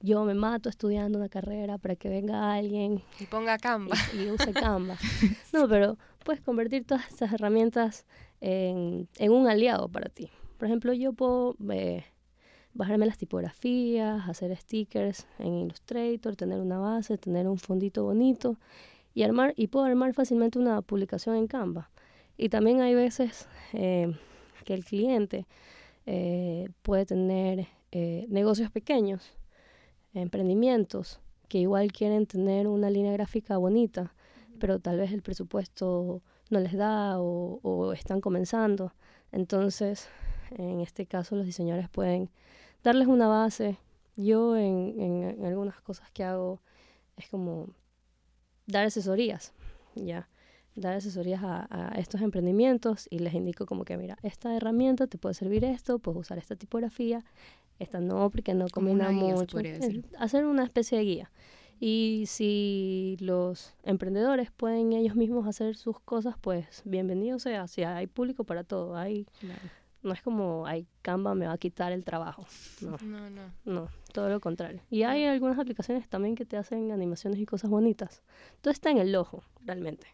yo 0.00 0.24
me 0.24 0.34
mato 0.34 0.68
estudiando 0.68 1.18
una 1.18 1.28
carrera 1.28 1.78
para 1.78 1.96
que 1.96 2.08
venga 2.08 2.52
alguien 2.54 3.02
Y 3.18 3.24
ponga 3.26 3.58
Canva. 3.58 3.96
y, 4.14 4.22
y 4.22 4.30
use 4.30 4.52
Canva. 4.52 4.96
No, 5.52 5.68
pero 5.68 5.96
puedes 6.24 6.40
convertir 6.42 6.84
todas 6.84 7.08
estas 7.08 7.32
herramientas 7.32 8.04
en, 8.40 9.08
en 9.18 9.32
un 9.32 9.48
aliado 9.48 9.88
para 9.88 10.08
ti. 10.08 10.28
Por 10.58 10.66
ejemplo, 10.66 10.92
yo 10.92 11.12
puedo 11.12 11.56
eh, 11.70 12.04
bajarme 12.74 13.06
las 13.06 13.18
tipografías, 13.18 14.28
hacer 14.28 14.56
stickers 14.56 15.26
en 15.38 15.54
Illustrator, 15.54 16.36
tener 16.36 16.60
una 16.60 16.78
base, 16.78 17.16
tener 17.18 17.46
un 17.48 17.58
fondito 17.58 18.04
bonito 18.04 18.56
y 19.14 19.22
armar 19.22 19.52
y 19.56 19.66
puedo 19.68 19.84
armar 19.86 20.14
fácilmente 20.14 20.58
una 20.58 20.82
publicación 20.82 21.36
en 21.36 21.46
Canva. 21.46 21.90
Y 22.36 22.48
también 22.50 22.80
hay 22.80 22.94
veces 22.94 23.48
eh, 23.72 24.14
que 24.64 24.74
el 24.74 24.84
cliente 24.84 25.46
eh, 26.06 26.68
puede 26.82 27.04
tener 27.06 27.66
eh, 27.90 28.26
negocios 28.28 28.70
pequeños, 28.70 29.32
emprendimientos, 30.14 31.20
que 31.48 31.58
igual 31.58 31.92
quieren 31.92 32.26
tener 32.26 32.66
una 32.68 32.90
línea 32.90 33.12
gráfica 33.12 33.56
bonita, 33.56 34.14
pero 34.58 34.78
tal 34.78 34.98
vez 34.98 35.12
el 35.12 35.22
presupuesto 35.22 36.22
no 36.50 36.60
les 36.60 36.74
da 36.74 37.20
o, 37.20 37.60
o 37.62 37.92
están 37.92 38.20
comenzando. 38.20 38.92
Entonces, 39.32 40.08
en 40.56 40.80
este 40.80 41.06
caso, 41.06 41.36
los 41.36 41.46
diseñadores 41.46 41.88
pueden 41.88 42.30
darles 42.82 43.08
una 43.08 43.28
base. 43.28 43.78
Yo 44.16 44.56
en, 44.56 44.94
en- 44.98 45.22
en 45.38 45.44
algunas 45.44 45.80
cosas 45.80 46.10
que 46.10 46.24
hago 46.24 46.60
es 47.16 47.28
como 47.28 47.68
dar 48.68 48.84
asesorías, 48.84 49.52
ya, 49.96 50.28
dar 50.76 50.94
asesorías 50.94 51.42
a, 51.42 51.66
a 51.70 51.98
estos 51.98 52.20
emprendimientos 52.20 53.08
y 53.10 53.18
les 53.18 53.34
indico 53.34 53.66
como 53.66 53.84
que, 53.84 53.96
mira, 53.96 54.16
esta 54.22 54.54
herramienta 54.54 55.08
te 55.08 55.18
puede 55.18 55.34
servir 55.34 55.64
esto, 55.64 55.98
puedes 55.98 56.20
usar 56.20 56.38
esta 56.38 56.54
tipografía, 56.54 57.24
esta 57.78 58.00
no, 58.00 58.30
porque 58.30 58.54
no 58.54 58.66
Como 58.68 58.92
una 58.92 59.06
combina 59.06 59.34
mucho. 59.34 59.58
hacer 60.18 60.44
una 60.44 60.64
especie 60.64 60.98
de 60.98 61.04
guía. 61.04 61.30
Y 61.80 62.24
si 62.26 63.16
los 63.20 63.74
emprendedores 63.84 64.50
pueden 64.50 64.92
ellos 64.92 65.14
mismos 65.14 65.46
hacer 65.46 65.76
sus 65.76 66.00
cosas, 66.00 66.34
pues 66.40 66.82
bienvenido 66.84 67.38
sea. 67.38 67.68
Si 67.68 67.84
hay 67.84 68.08
público 68.08 68.42
para 68.42 68.64
todo, 68.64 68.96
hay 68.96 69.26
no 70.02 70.12
es 70.12 70.22
como, 70.22 70.66
ay, 70.66 70.86
Canva 71.02 71.34
me 71.34 71.46
va 71.46 71.52
a 71.54 71.58
quitar 71.58 71.92
el 71.92 72.04
trabajo. 72.04 72.46
No, 72.80 72.96
No, 73.02 73.28
no. 73.30 73.42
no, 73.64 73.88
todo 74.12 74.28
lo 74.28 74.40
contrario. 74.40 74.80
Y 74.90 75.02
hay 75.02 75.24
algunas 75.24 75.58
aplicaciones 75.58 76.08
también 76.08 76.34
que 76.36 76.44
te 76.46 76.56
hacen 76.56 76.92
animaciones 76.92 77.40
y 77.40 77.46
cosas 77.46 77.70
bonitas. 77.70 78.22
Todo 78.60 78.72
está 78.72 78.90
en 78.90 78.98
el 78.98 79.14
ojo, 79.16 79.42
realmente. 79.64 80.06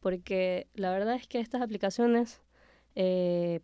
Porque 0.00 0.66
la 0.74 0.90
verdad 0.90 1.14
es 1.14 1.26
que 1.28 1.38
estas 1.40 1.62
aplicaciones 1.62 2.40
eh, 2.96 3.60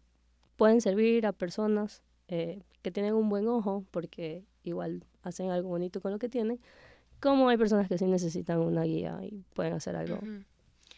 pueden 0.57 0.81
servir 0.81 1.27
a 1.27 1.33
personas 1.33 2.03
eh, 2.29 2.63
que 2.83 2.91
tienen 2.91 3.15
un 3.15 3.29
buen 3.29 3.49
ojo, 3.49 3.85
porque 3.91 4.45
igual 4.63 5.05
hacen 5.23 5.51
algo 5.51 5.69
bonito 5.71 6.01
con 6.01 6.13
lo 6.13 6.19
que 6.19 6.29
tienen, 6.29 6.61
como 7.21 7.49
hay 7.49 7.57
personas 7.57 7.89
que 7.89 7.99
sí 7.99 8.05
necesitan 8.07 8.59
una 8.61 8.83
guía 8.85 9.19
y 9.23 9.43
pueden 9.55 9.73
hacer 9.73 9.97
algo 9.97 10.19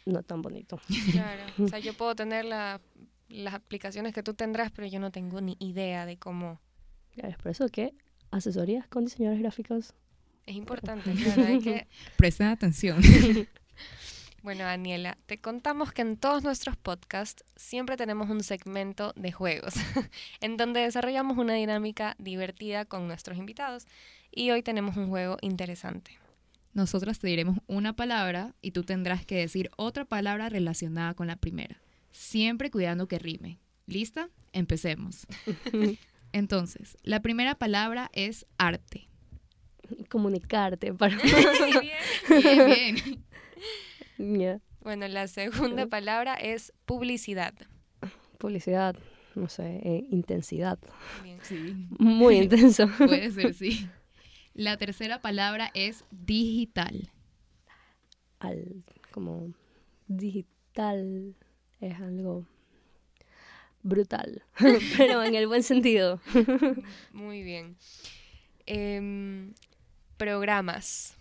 no 0.04 0.22
tan 0.22 0.42
bonito. 0.42 0.78
Claro. 1.12 1.42
O 1.62 1.68
sea, 1.68 1.78
yo 1.78 1.94
puedo 1.94 2.14
tener 2.14 2.44
la- 2.44 2.80
las 3.28 3.54
aplicaciones 3.54 4.14
que 4.14 4.22
tú 4.22 4.34
tendrás, 4.34 4.70
pero 4.70 4.86
yo 4.86 5.00
no 5.00 5.10
tengo 5.10 5.40
ni 5.40 5.56
idea 5.60 6.06
de 6.06 6.16
cómo. 6.16 6.60
Claro, 7.12 7.30
Es 7.30 7.36
por 7.38 7.50
eso 7.50 7.68
que 7.68 7.94
asesorías 8.30 8.86
con 8.88 9.04
diseñadores 9.04 9.40
gráficos 9.42 9.94
Es 10.46 10.54
importante, 10.54 11.12
claro. 11.12 11.44
Hay 11.44 11.60
que 11.60 11.88
Presten 12.16 12.48
atención. 12.48 13.00
Bueno, 14.42 14.64
Daniela, 14.64 15.18
te 15.26 15.40
contamos 15.40 15.92
que 15.92 16.02
en 16.02 16.16
todos 16.16 16.44
nuestros 16.44 16.76
podcasts 16.76 17.44
siempre 17.56 17.96
tenemos 17.96 18.30
un 18.30 18.44
segmento 18.44 19.12
de 19.16 19.32
juegos, 19.32 19.74
en 20.40 20.56
donde 20.56 20.80
desarrollamos 20.80 21.38
una 21.38 21.54
dinámica 21.54 22.14
divertida 22.18 22.84
con 22.84 23.08
nuestros 23.08 23.36
invitados. 23.36 23.86
Y 24.30 24.50
hoy 24.50 24.62
tenemos 24.62 24.96
un 24.96 25.08
juego 25.08 25.38
interesante. 25.40 26.18
Nosotras 26.72 27.18
te 27.18 27.26
diremos 27.26 27.58
una 27.66 27.96
palabra 27.96 28.54
y 28.62 28.70
tú 28.70 28.84
tendrás 28.84 29.26
que 29.26 29.36
decir 29.36 29.70
otra 29.76 30.04
palabra 30.04 30.48
relacionada 30.48 31.14
con 31.14 31.26
la 31.26 31.36
primera, 31.36 31.80
siempre 32.10 32.70
cuidando 32.70 33.08
que 33.08 33.18
rime. 33.18 33.58
¿Lista? 33.86 34.28
Empecemos. 34.52 35.26
Entonces, 36.32 36.96
la 37.02 37.20
primera 37.20 37.54
palabra 37.54 38.10
es 38.12 38.46
arte. 38.58 39.08
comunicarte 40.10 40.92
para 40.94 41.16
Muy 41.16 41.72
bien. 41.80 42.42
Bien, 42.42 42.94
bien. 44.18 44.38
Ya. 44.40 44.60
Bueno, 44.80 45.08
la 45.08 45.26
segunda 45.28 45.86
palabra 45.86 46.34
es 46.34 46.72
publicidad. 46.84 47.54
publicidad, 48.38 48.96
no 49.34 49.48
sé, 49.48 49.80
eh, 49.82 50.06
intensidad, 50.10 50.78
Bien. 51.22 51.38
Sí, 51.42 51.88
muy 51.98 52.36
intenso. 52.42 52.88
puede 52.98 53.30
ser, 53.30 53.54
sí. 53.54 53.88
La 54.54 54.76
tercera 54.76 55.20
palabra 55.20 55.70
es 55.74 56.04
digital. 56.10 57.10
Al 58.40 58.84
como 59.10 59.52
digital 60.06 61.34
es 61.80 61.98
algo 62.00 62.44
brutal, 63.82 64.42
pero 64.96 65.22
en 65.22 65.34
el 65.34 65.46
buen 65.46 65.62
sentido. 65.62 66.20
Muy 67.12 67.42
bien. 67.42 67.76
Em, 68.66 69.54
programas. 70.16 71.14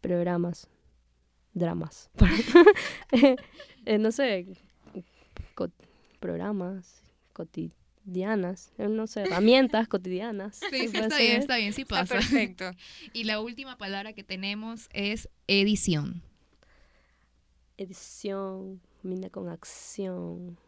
Programas, 0.00 0.66
dramas, 1.52 2.08
Eh, 3.86 3.98
no 3.98 4.12
sé, 4.12 4.46
co- 5.54 5.70
programas 6.20 7.02
cotidianas, 7.32 8.72
eh, 8.78 8.88
no 8.88 9.06
sé, 9.06 9.22
herramientas 9.22 9.88
cotidianas. 9.88 10.56
Sí, 10.56 10.68
¿qué 10.70 10.88
sí, 10.88 10.98
está 10.98 11.18
bien, 11.18 11.36
está 11.40 11.56
bien, 11.56 11.72
sí 11.72 11.82
Está 11.82 11.96
pasa. 12.00 12.14
perfecto. 12.14 12.70
Y 13.12 13.24
la 13.24 13.40
última 13.40 13.76
palabra 13.78 14.12
que 14.14 14.22
tenemos 14.24 14.88
es 14.92 15.28
edición. 15.48 16.22
edición, 17.76 18.80
mina 19.02 19.30
con 19.30 19.48
acción. 19.48 20.58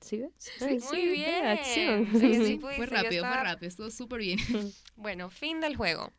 ¿Sí 0.00 0.18
ves? 0.18 0.32
Sí, 0.38 0.64
Ay, 0.64 0.78
muy 0.80 1.08
bien. 1.08 1.46
acción. 1.46 2.06
Sí, 2.12 2.34
sí, 2.34 2.34
Sí, 2.46 2.56
pudiste, 2.56 2.76
fue 2.76 2.86
rápido, 2.86 3.24
fue 3.24 3.36
rápido, 3.36 3.68
estuvo 3.68 3.90
súper 3.90 4.20
bien. 4.20 4.38
Bueno, 4.96 5.30
fin 5.30 5.60
del 5.60 5.76
juego. 5.76 6.12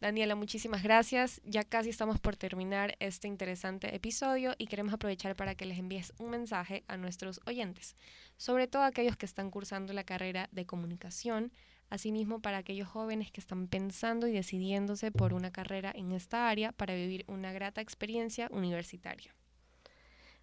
Daniela, 0.00 0.34
muchísimas 0.34 0.82
gracias. 0.82 1.40
Ya 1.44 1.62
casi 1.62 1.88
estamos 1.90 2.18
por 2.18 2.34
terminar 2.34 2.96
este 2.98 3.28
interesante 3.28 3.94
episodio 3.94 4.52
y 4.58 4.66
queremos 4.66 4.92
aprovechar 4.92 5.36
para 5.36 5.54
que 5.54 5.64
les 5.64 5.78
envíes 5.78 6.12
un 6.18 6.30
mensaje 6.30 6.82
a 6.88 6.96
nuestros 6.96 7.40
oyentes, 7.46 7.94
sobre 8.36 8.66
todo 8.66 8.82
aquellos 8.82 9.16
que 9.16 9.26
están 9.26 9.52
cursando 9.52 9.92
la 9.92 10.02
carrera 10.02 10.48
de 10.50 10.66
comunicación, 10.66 11.52
asimismo 11.88 12.40
para 12.40 12.58
aquellos 12.58 12.88
jóvenes 12.88 13.30
que 13.30 13.40
están 13.40 13.68
pensando 13.68 14.26
y 14.26 14.32
decidiéndose 14.32 15.12
por 15.12 15.34
una 15.34 15.52
carrera 15.52 15.92
en 15.94 16.10
esta 16.10 16.48
área 16.48 16.72
para 16.72 16.94
vivir 16.94 17.24
una 17.28 17.52
grata 17.52 17.80
experiencia 17.80 18.48
universitaria. 18.50 19.32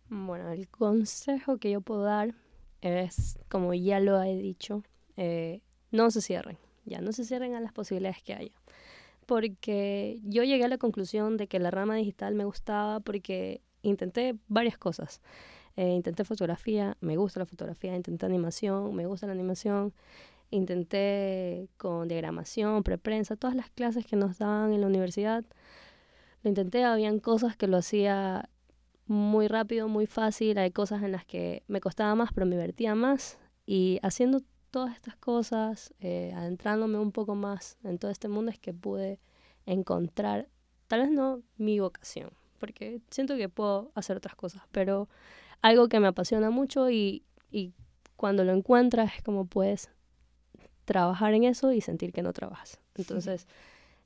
Bueno, 0.09 0.49
el 0.49 0.67
consejo 0.67 1.59
que 1.59 1.69
yo 1.69 1.81
puedo 1.81 2.01
dar 2.01 2.33
es, 2.81 3.37
como 3.47 3.75
ya 3.75 3.99
lo 3.99 4.21
he 4.23 4.35
dicho, 4.35 4.83
eh, 5.17 5.61
no 5.91 6.09
se 6.09 6.21
cierren, 6.21 6.57
ya 6.85 6.99
no 6.99 7.11
se 7.11 7.25
cierren 7.25 7.53
a 7.53 7.59
las 7.59 7.73
posibilidades 7.73 8.23
que 8.23 8.33
haya. 8.33 8.53
Porque 9.27 10.19
yo 10.23 10.43
llegué 10.43 10.63
a 10.63 10.67
la 10.67 10.79
conclusión 10.79 11.37
de 11.37 11.47
que 11.47 11.59
la 11.59 11.69
rama 11.69 11.95
digital 11.95 12.33
me 12.33 12.45
gustaba 12.45 12.99
porque 13.01 13.61
intenté 13.83 14.35
varias 14.47 14.79
cosas. 14.79 15.21
Eh, 15.75 15.89
intenté 15.89 16.23
fotografía, 16.23 16.97
me 17.01 17.15
gusta 17.15 17.39
la 17.41 17.45
fotografía, 17.45 17.95
intenté 17.95 18.25
animación, 18.25 18.95
me 18.95 19.05
gusta 19.05 19.27
la 19.27 19.33
animación, 19.33 19.93
intenté 20.49 21.69
con 21.77 22.07
diagramación, 22.07 22.81
preprensa, 22.81 23.35
todas 23.35 23.55
las 23.55 23.69
clases 23.69 24.07
que 24.07 24.15
nos 24.15 24.39
daban 24.39 24.73
en 24.73 24.81
la 24.81 24.87
universidad. 24.87 25.45
Lo 26.41 26.49
intenté, 26.49 26.83
habían 26.83 27.19
cosas 27.19 27.55
que 27.55 27.67
lo 27.67 27.77
hacía 27.77 28.49
muy 29.09 29.47
rápido, 29.47 29.87
muy 29.87 30.05
fácil, 30.05 30.57
hay 30.59 30.71
cosas 30.71 31.01
en 31.03 31.11
las 31.11 31.25
que 31.25 31.63
me 31.67 31.81
costaba 31.81 32.13
más, 32.15 32.31
pero 32.33 32.45
me 32.45 32.55
divertía 32.55 32.93
más. 32.95 33.39
Y 33.65 33.99
haciendo 34.03 34.41
todas 34.69 34.95
estas 34.95 35.15
cosas, 35.15 35.93
eh, 35.99 36.31
adentrándome 36.35 36.99
un 36.99 37.11
poco 37.11 37.35
más 37.35 37.77
en 37.83 37.97
todo 37.97 38.11
este 38.11 38.27
mundo, 38.27 38.51
es 38.51 38.59
que 38.59 38.73
pude 38.73 39.19
encontrar, 39.65 40.47
tal 40.87 41.01
vez 41.01 41.11
no 41.11 41.41
mi 41.57 41.79
vocación, 41.79 42.29
porque 42.59 43.01
siento 43.09 43.35
que 43.35 43.49
puedo 43.49 43.91
hacer 43.95 44.15
otras 44.17 44.35
cosas, 44.35 44.61
pero 44.71 45.09
algo 45.61 45.89
que 45.89 45.99
me 45.99 46.07
apasiona 46.07 46.51
mucho 46.51 46.89
y, 46.89 47.23
y 47.51 47.73
cuando 48.15 48.43
lo 48.43 48.53
encuentras 48.53 49.15
es 49.15 49.23
como 49.23 49.45
puedes 49.45 49.89
trabajar 50.85 51.33
en 51.33 51.45
eso 51.45 51.71
y 51.71 51.81
sentir 51.81 52.13
que 52.13 52.21
no 52.21 52.33
trabajas. 52.33 52.79
Entonces, 52.95 53.47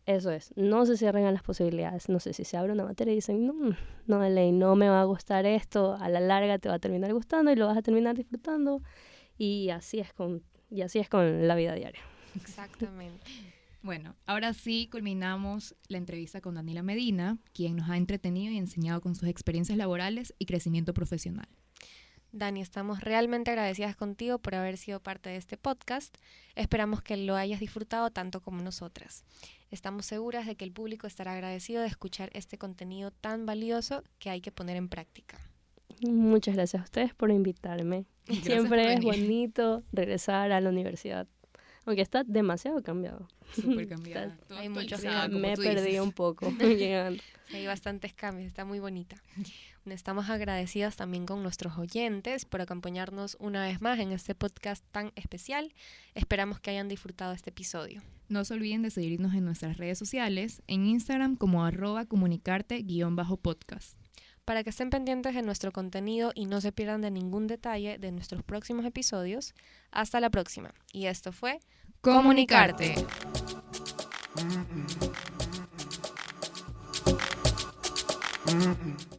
eso 0.06 0.32
es, 0.32 0.52
no 0.56 0.86
se 0.86 0.98
cierren 0.98 1.32
las 1.34 1.44
posibilidades. 1.44 2.10
No 2.10 2.20
sé 2.20 2.34
si 2.34 2.44
se 2.44 2.58
abre 2.58 2.74
una 2.74 2.84
materia 2.84 3.14
y 3.14 3.16
dicen, 3.16 3.46
no, 3.46 3.76
no 4.06 4.30
ley, 4.30 4.52
no 4.52 4.76
me 4.76 4.90
va 4.90 5.02
a 5.02 5.06
gustar 5.06 5.46
esto, 5.46 5.96
a 5.96 6.10
la 6.10 6.20
larga 6.20 6.60
te 6.60 6.70
va 6.70 6.76
a 6.76 6.80
terminar 6.80 7.14
gustando 7.14 7.52
y 7.52 7.56
lo 7.56 7.68
vas 7.68 7.78
a 7.78 7.82
terminar 7.82 8.16
disfrutando. 8.16 8.82
Y 9.38 9.70
así 9.70 10.00
es 10.00 10.14
con, 10.14 10.44
y 10.70 10.82
así 10.82 11.00
es 11.00 11.10
con 11.10 11.48
la 11.48 11.56
vida 11.56 11.74
diaria. 11.74 12.02
Exactamente. 12.36 13.26
Bueno, 13.82 14.16
ahora 14.26 14.54
sí 14.54 14.88
culminamos 14.90 15.76
la 15.90 15.98
entrevista 15.98 16.40
con 16.40 16.56
Daniela 16.56 16.84
Medina, 16.84 17.38
quien 17.54 17.76
nos 17.76 17.90
ha 17.90 17.98
entretenido 17.98 18.54
y 18.54 18.58
enseñado 18.58 19.02
con 19.02 19.16
sus 19.16 19.28
experiencias 19.28 19.78
laborales 19.78 20.34
y 20.40 20.46
crecimiento 20.46 20.94
profesional. 20.94 21.48
Dani, 22.34 22.62
estamos 22.62 23.00
realmente 23.02 23.52
agradecidas 23.52 23.96
contigo 23.96 24.40
por 24.40 24.56
haber 24.56 24.78
sido 24.78 25.00
parte 25.00 25.30
de 25.30 25.36
este 25.38 25.56
podcast. 25.56 26.18
Esperamos 26.56 27.04
que 27.04 27.16
lo 27.16 27.36
hayas 27.36 27.60
disfrutado 27.60 28.10
tanto 28.10 28.42
como 28.42 28.60
nosotras. 28.64 29.24
Estamos 29.70 30.08
seguras 30.08 30.48
de 30.48 30.56
que 30.56 30.66
el 30.66 30.72
público 30.72 31.06
estará 31.06 31.34
agradecido 31.34 31.84
de 31.84 31.88
escuchar 31.90 32.32
este 32.34 32.58
contenido 32.58 33.12
tan 33.12 33.46
valioso 33.46 34.04
que 34.18 34.32
hay 34.32 34.42
que 34.42 34.52
poner 34.52 34.78
en 34.78 34.90
práctica. 34.90 35.40
Muchas 36.02 36.56
gracias 36.56 36.82
a 36.82 36.86
ustedes 36.86 37.14
por 37.14 37.30
invitarme. 37.30 38.06
Gracias 38.26 38.46
Siempre 38.46 38.84
por 38.84 38.92
es 38.94 39.02
bonito 39.04 39.84
regresar 39.92 40.52
a 40.52 40.60
la 40.60 40.70
universidad, 40.70 41.28
aunque 41.86 42.02
está 42.02 42.24
demasiado 42.24 42.82
cambiado. 42.82 43.28
Súper 43.54 43.88
todo 44.48 44.58
Hay 44.58 44.70
muchos 44.70 45.02
como 45.02 45.40
Me 45.40 45.56
perdí 45.56 45.86
dices. 45.86 46.02
un 46.02 46.14
poco 46.14 46.50
llegando. 46.60 47.22
Hay 47.54 47.68
bastantes 47.68 48.14
cambios, 48.14 48.48
está 48.48 48.66
muy 48.66 48.80
bonita. 48.80 49.22
Estamos 49.86 50.30
agradecidas 50.30 50.96
también 50.96 51.26
con 51.26 51.44
nuestros 51.44 51.78
oyentes 51.78 52.46
por 52.46 52.62
acompañarnos 52.62 53.36
una 53.40 53.66
vez 53.66 53.82
más 53.82 54.00
en 54.00 54.14
este 54.14 54.34
podcast 54.34 54.82
tan 54.92 55.12
especial. 55.16 55.74
Esperamos 56.16 56.62
que 56.62 56.72
hayan 56.72 56.88
disfrutado 56.88 57.34
este 57.34 57.50
episodio. 57.50 58.02
No 58.30 58.46
se 58.46 58.54
olviden 58.54 58.82
de 58.82 58.92
seguirnos 58.92 59.34
en 59.34 59.44
nuestras 59.44 59.78
redes 59.78 60.00
sociales, 60.00 60.62
en 60.68 60.86
Instagram 60.86 61.36
como 61.36 61.66
arroba 61.66 62.06
comunicarte-podcast. 62.06 63.98
Para 64.46 64.64
que 64.64 64.70
estén 64.70 64.90
pendientes 64.90 65.36
de 65.36 65.42
nuestro 65.42 65.72
contenido 65.72 66.32
y 66.34 66.46
no 66.46 66.62
se 66.62 66.72
pierdan 66.72 67.02
de 67.02 67.12
ningún 67.12 67.48
detalle 67.48 67.98
de 67.98 68.12
nuestros 68.12 68.42
próximos 68.44 68.86
episodios, 68.86 69.54
hasta 69.92 70.22
la 70.22 70.30
próxima. 70.30 70.74
Y 70.94 71.08
esto 71.08 71.34
fue 71.34 71.60
Comunicarte. 72.02 72.96
Comunicarte. 78.46 79.13